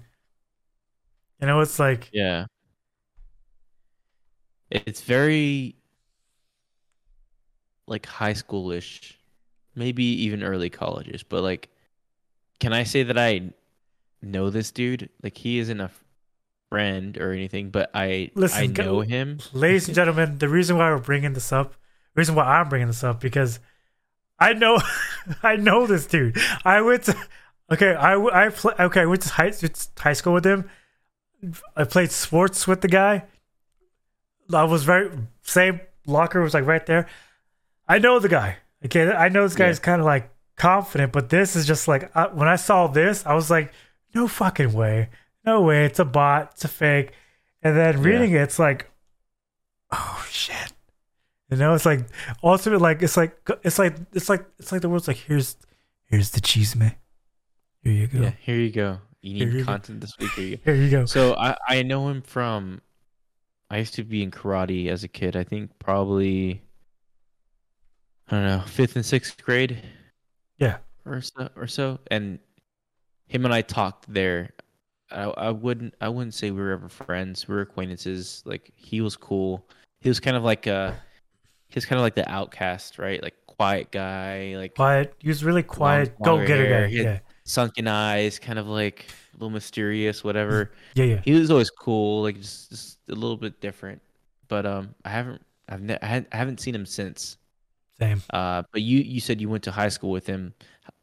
[1.42, 2.46] You know, it's like Yeah.
[4.72, 5.76] It's very
[7.88, 9.14] like high schoolish,
[9.76, 11.70] maybe even early colleges, but like
[12.60, 13.52] can I say that I
[14.22, 15.10] know this dude?
[15.24, 15.90] Like he isn't a
[16.70, 19.40] friend or anything, but I Listen, I know him.
[19.54, 21.74] ladies and gentlemen, the reason why we're bringing this up,
[22.16, 23.60] reason why I'm bringing this up, because
[24.40, 24.80] I know,
[25.44, 26.38] I know this dude.
[26.64, 27.16] I went to,
[27.72, 29.52] okay, I play, okay, I went to high,
[29.98, 30.70] high school with him.
[31.76, 33.24] I played sports with the guy.
[34.54, 35.12] I was very
[35.44, 37.08] same locker was like right there.
[37.88, 38.58] I know the guy.
[38.86, 39.84] Okay, I know this guy's Yeah.
[39.84, 43.34] kind of like confident, but this is just like I, when I saw this, I
[43.34, 43.72] was like,
[44.14, 45.10] no fucking way,
[45.50, 47.12] no way, it's a bot, it's a fake.
[47.64, 48.04] And then Yeah.
[48.08, 48.90] reading it, it's like,
[49.92, 50.74] oh shit.
[51.50, 52.02] You know, it's like
[52.44, 55.58] ultimately like it's like it's like it's like it's like the world's like here's
[56.06, 56.96] here's the cheese man.
[57.82, 58.20] Here you go.
[58.22, 59.00] Yeah, here you go.
[59.22, 60.32] You Here need you content this week.
[60.32, 60.64] Here you go.
[60.66, 61.06] Here you go.
[61.06, 62.82] So I I know him from.
[63.72, 65.36] I used to be in karate as a kid.
[65.36, 66.62] I think probably.
[68.30, 69.82] I don't know, fifth and sixth grade.
[70.60, 70.78] Yeah.
[71.06, 72.38] Or so, or so, and
[73.26, 74.52] him and I talked there.
[75.12, 77.48] I I wouldn't I wouldn't say we were ever friends.
[77.48, 78.44] We were acquaintances.
[78.46, 79.66] Like he was cool.
[80.02, 80.96] He was kind of like a.
[81.70, 83.22] He was kind of like the outcast, right?
[83.22, 85.14] Like quiet guy, like Quiet.
[85.20, 86.18] He was really quiet.
[86.22, 86.94] Go getter hair, guy.
[86.94, 87.20] Yeah.
[87.44, 90.72] sunken eyes, kind of like a little mysterious, whatever.
[90.96, 91.06] Yeah.
[91.06, 91.22] Yeah.
[91.24, 94.02] he was always cool, like just, just a little bit different.
[94.48, 97.38] But um, I haven't, I've ne- I haven't seen him since.
[98.00, 98.24] Same.
[98.32, 100.54] Uh, but you, you said you went to high school with him.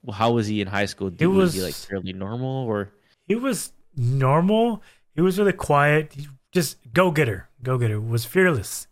[0.07, 1.11] How, how was he in high school?
[1.11, 2.91] Did, He was, he like fairly normal or?
[3.29, 4.83] He was normal.
[5.15, 6.13] He was really quiet.
[6.13, 7.49] He just go getter.
[7.63, 8.01] Go getter.
[8.01, 8.87] Was fearless.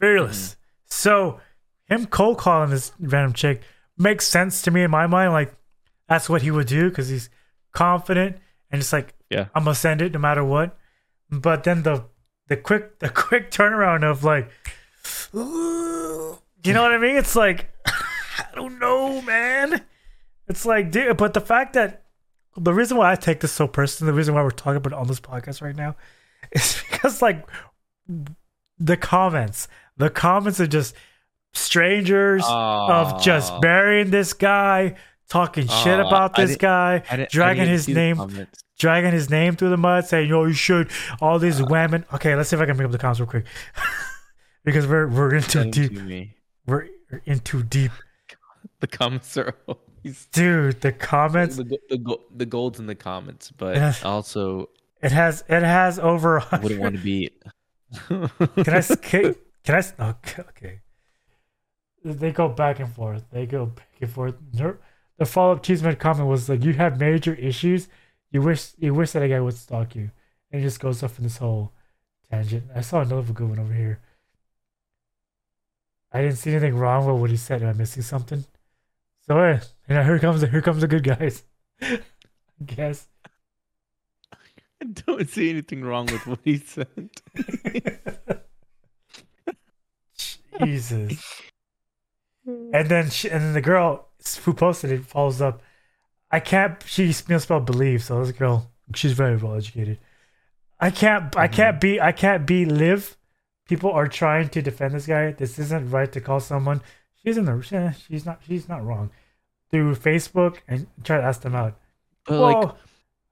[0.00, 0.50] Fearless.
[0.50, 0.56] Mm-hmm.
[0.86, 1.40] So
[1.84, 3.62] him cold calling this random chick
[3.96, 5.32] makes sense to me in my mind.
[5.32, 5.54] Like
[6.08, 7.30] that's what he would do because he's
[7.72, 8.36] confident
[8.70, 9.46] and it's like Yeah.
[9.54, 10.76] I'm gonna send it no matter what.
[11.30, 12.04] But then the
[12.48, 14.50] the quick the quick turnaround of like,
[15.32, 17.16] you know what I mean?
[17.16, 19.84] It's like I don't know, man.
[20.48, 21.16] It's like, dude.
[21.16, 22.04] But the fact that
[22.56, 24.98] the reason why I take this so personally, the reason why we're talking about it
[24.98, 25.96] on this podcast right now,
[26.52, 27.46] is because like
[28.78, 30.94] the comments, the comments are just
[31.52, 34.96] strangers of just burying this guy,
[35.28, 38.46] talking shit about this guy, dragging his name,
[38.78, 40.90] dragging his name through the mud, saying, "Yo, you should."
[41.20, 41.66] All these Uh.
[41.68, 42.04] women.
[42.14, 43.44] Okay, let's see if I can bring up the comments real quick,
[44.64, 45.92] because we're we're in too deep.
[45.92, 46.36] me.
[46.66, 46.88] We're
[47.24, 47.92] in too deep,
[48.80, 49.82] The comments are always
[50.32, 50.80] dude.
[50.80, 51.56] The comments.
[51.56, 54.70] the, the, the golds in the comments, but also
[55.02, 56.42] It has it has over.
[56.62, 57.30] wouldn't want to be.
[58.08, 58.30] Can
[58.74, 58.80] I?
[58.82, 59.34] Can,
[59.64, 59.78] can I?
[59.78, 60.80] s- oh, Okay, okay.
[62.04, 63.24] They go back and forth.
[63.30, 64.34] They go back and forth.
[65.18, 67.88] The follow up Cheeseman comment was like, "You have major issues.
[68.30, 70.10] You wish you wish that a guy would stalk you."
[70.50, 71.72] And it just goes off in this whole
[72.30, 72.64] tangent.
[72.74, 74.00] I saw another good one over here.
[76.12, 77.62] I didn't see anything wrong with what he said.
[77.62, 78.44] Am I missing something?
[79.26, 79.60] So yeah,
[79.90, 81.42] you know, here comes the here comes the good guys.
[81.82, 81.98] I
[82.64, 83.08] guess.
[84.80, 87.10] I don't see anything wrong with what he said.
[90.64, 91.42] Jesus.
[92.46, 94.08] And then she, and then the girl
[94.44, 95.60] who posted it follows up.
[96.30, 96.82] I can't.
[96.86, 98.04] She spelled believe.
[98.04, 99.98] So this girl, she's very well educated.
[100.78, 101.36] I can't.
[101.36, 101.54] I mm-hmm.
[101.54, 102.00] can't be.
[102.00, 103.16] I can't be live.
[103.66, 105.32] People are trying to defend this guy.
[105.32, 106.80] This isn't right to call someone.
[107.22, 107.68] She's in the.
[107.72, 108.40] Eh, she's not.
[108.46, 109.10] She's not wrong.
[109.70, 111.76] Through Facebook and try to ask them out.
[112.26, 112.74] But well, like,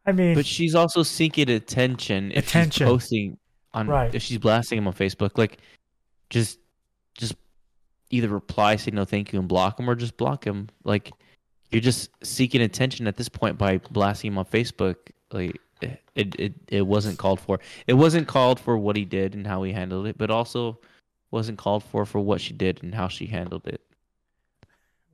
[0.06, 2.86] I mean, but she's also seeking attention if Attention.
[2.86, 3.38] she's posting
[3.74, 4.14] on Right.
[4.14, 5.36] if she's blasting him on Facebook.
[5.36, 5.58] Like,
[6.30, 6.58] just
[7.14, 7.34] just
[8.10, 10.68] either reply, say no, thank you, and block him, or just block him.
[10.84, 11.12] Like,
[11.70, 14.96] you're just seeking attention at this point by blasting him on Facebook.
[15.32, 17.58] Like, it it it wasn't called for.
[17.86, 20.78] It wasn't called for what he did and how he handled it, but also
[21.30, 23.80] wasn't called for for what she did and how she handled it.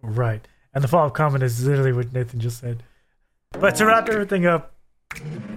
[0.02, 0.46] Right.
[0.74, 2.82] And the follow up comment is literally what Nathan just said.
[3.52, 4.74] But to wrap everything up,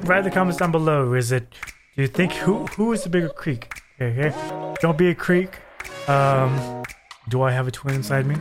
[0.02, 1.14] write the comments down below.
[1.14, 1.50] Is it
[1.96, 3.74] do you think who who is the bigger creek?
[3.96, 4.76] Okay, here.
[4.82, 5.60] Don't be a creek.
[6.08, 6.84] Um
[7.30, 8.36] do I have a twin inside me?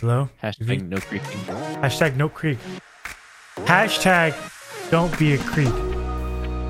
[0.00, 0.28] Hello?
[0.42, 1.40] Hashtag no creeping.
[1.82, 2.58] Hashtag no creek.
[3.64, 4.34] Hashtag
[4.90, 5.74] don't be a creek.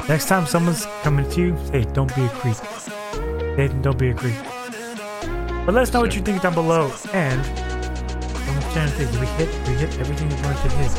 [0.08, 2.56] Next time someone's coming to you, say don't be a creek.
[3.56, 4.36] Nathan, don't be a creek.
[5.64, 6.92] But let us know what you think down below.
[7.12, 7.42] And
[8.76, 10.92] I'm trying to think, did we hit we hit everything we wanted to hit?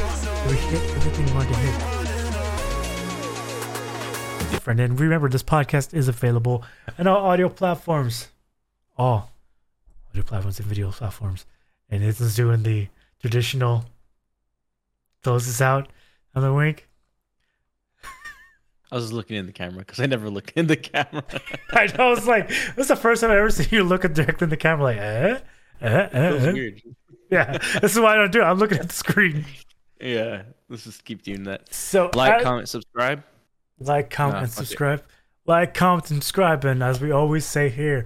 [0.49, 2.07] We hit everything we wanted to hit?
[4.61, 4.79] friend.
[4.79, 6.63] And remember, this podcast is available
[6.97, 8.29] on all audio platforms,
[8.97, 9.31] all
[10.09, 11.45] audio platforms and video platforms.
[11.91, 12.87] And this is doing the
[13.21, 13.85] traditional
[15.21, 15.87] close this out
[16.33, 16.89] on the wink.
[18.91, 21.23] I was looking in the camera because I never look in the camera.
[21.71, 22.13] I know.
[22.13, 24.57] It's like this is the first time I ever seen you looking directly in the
[24.57, 25.39] camera, like, eh,
[25.81, 26.51] eh, eh, That was eh.
[26.53, 26.81] weird.
[27.31, 28.45] Yeah, this is why I don't do it.
[28.45, 29.45] I'm looking at the screen.
[29.99, 31.73] Yeah, let's just keep doing that.
[31.73, 33.23] So Like, I- comment, subscribe.
[33.79, 34.67] like, comment, Nah, and fuck it.
[34.67, 35.03] subscribe.
[35.45, 36.63] Like, comment, and subscribe.
[36.65, 38.03] And as we always say here,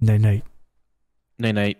[0.00, 0.44] night night.
[1.38, 1.78] Night night.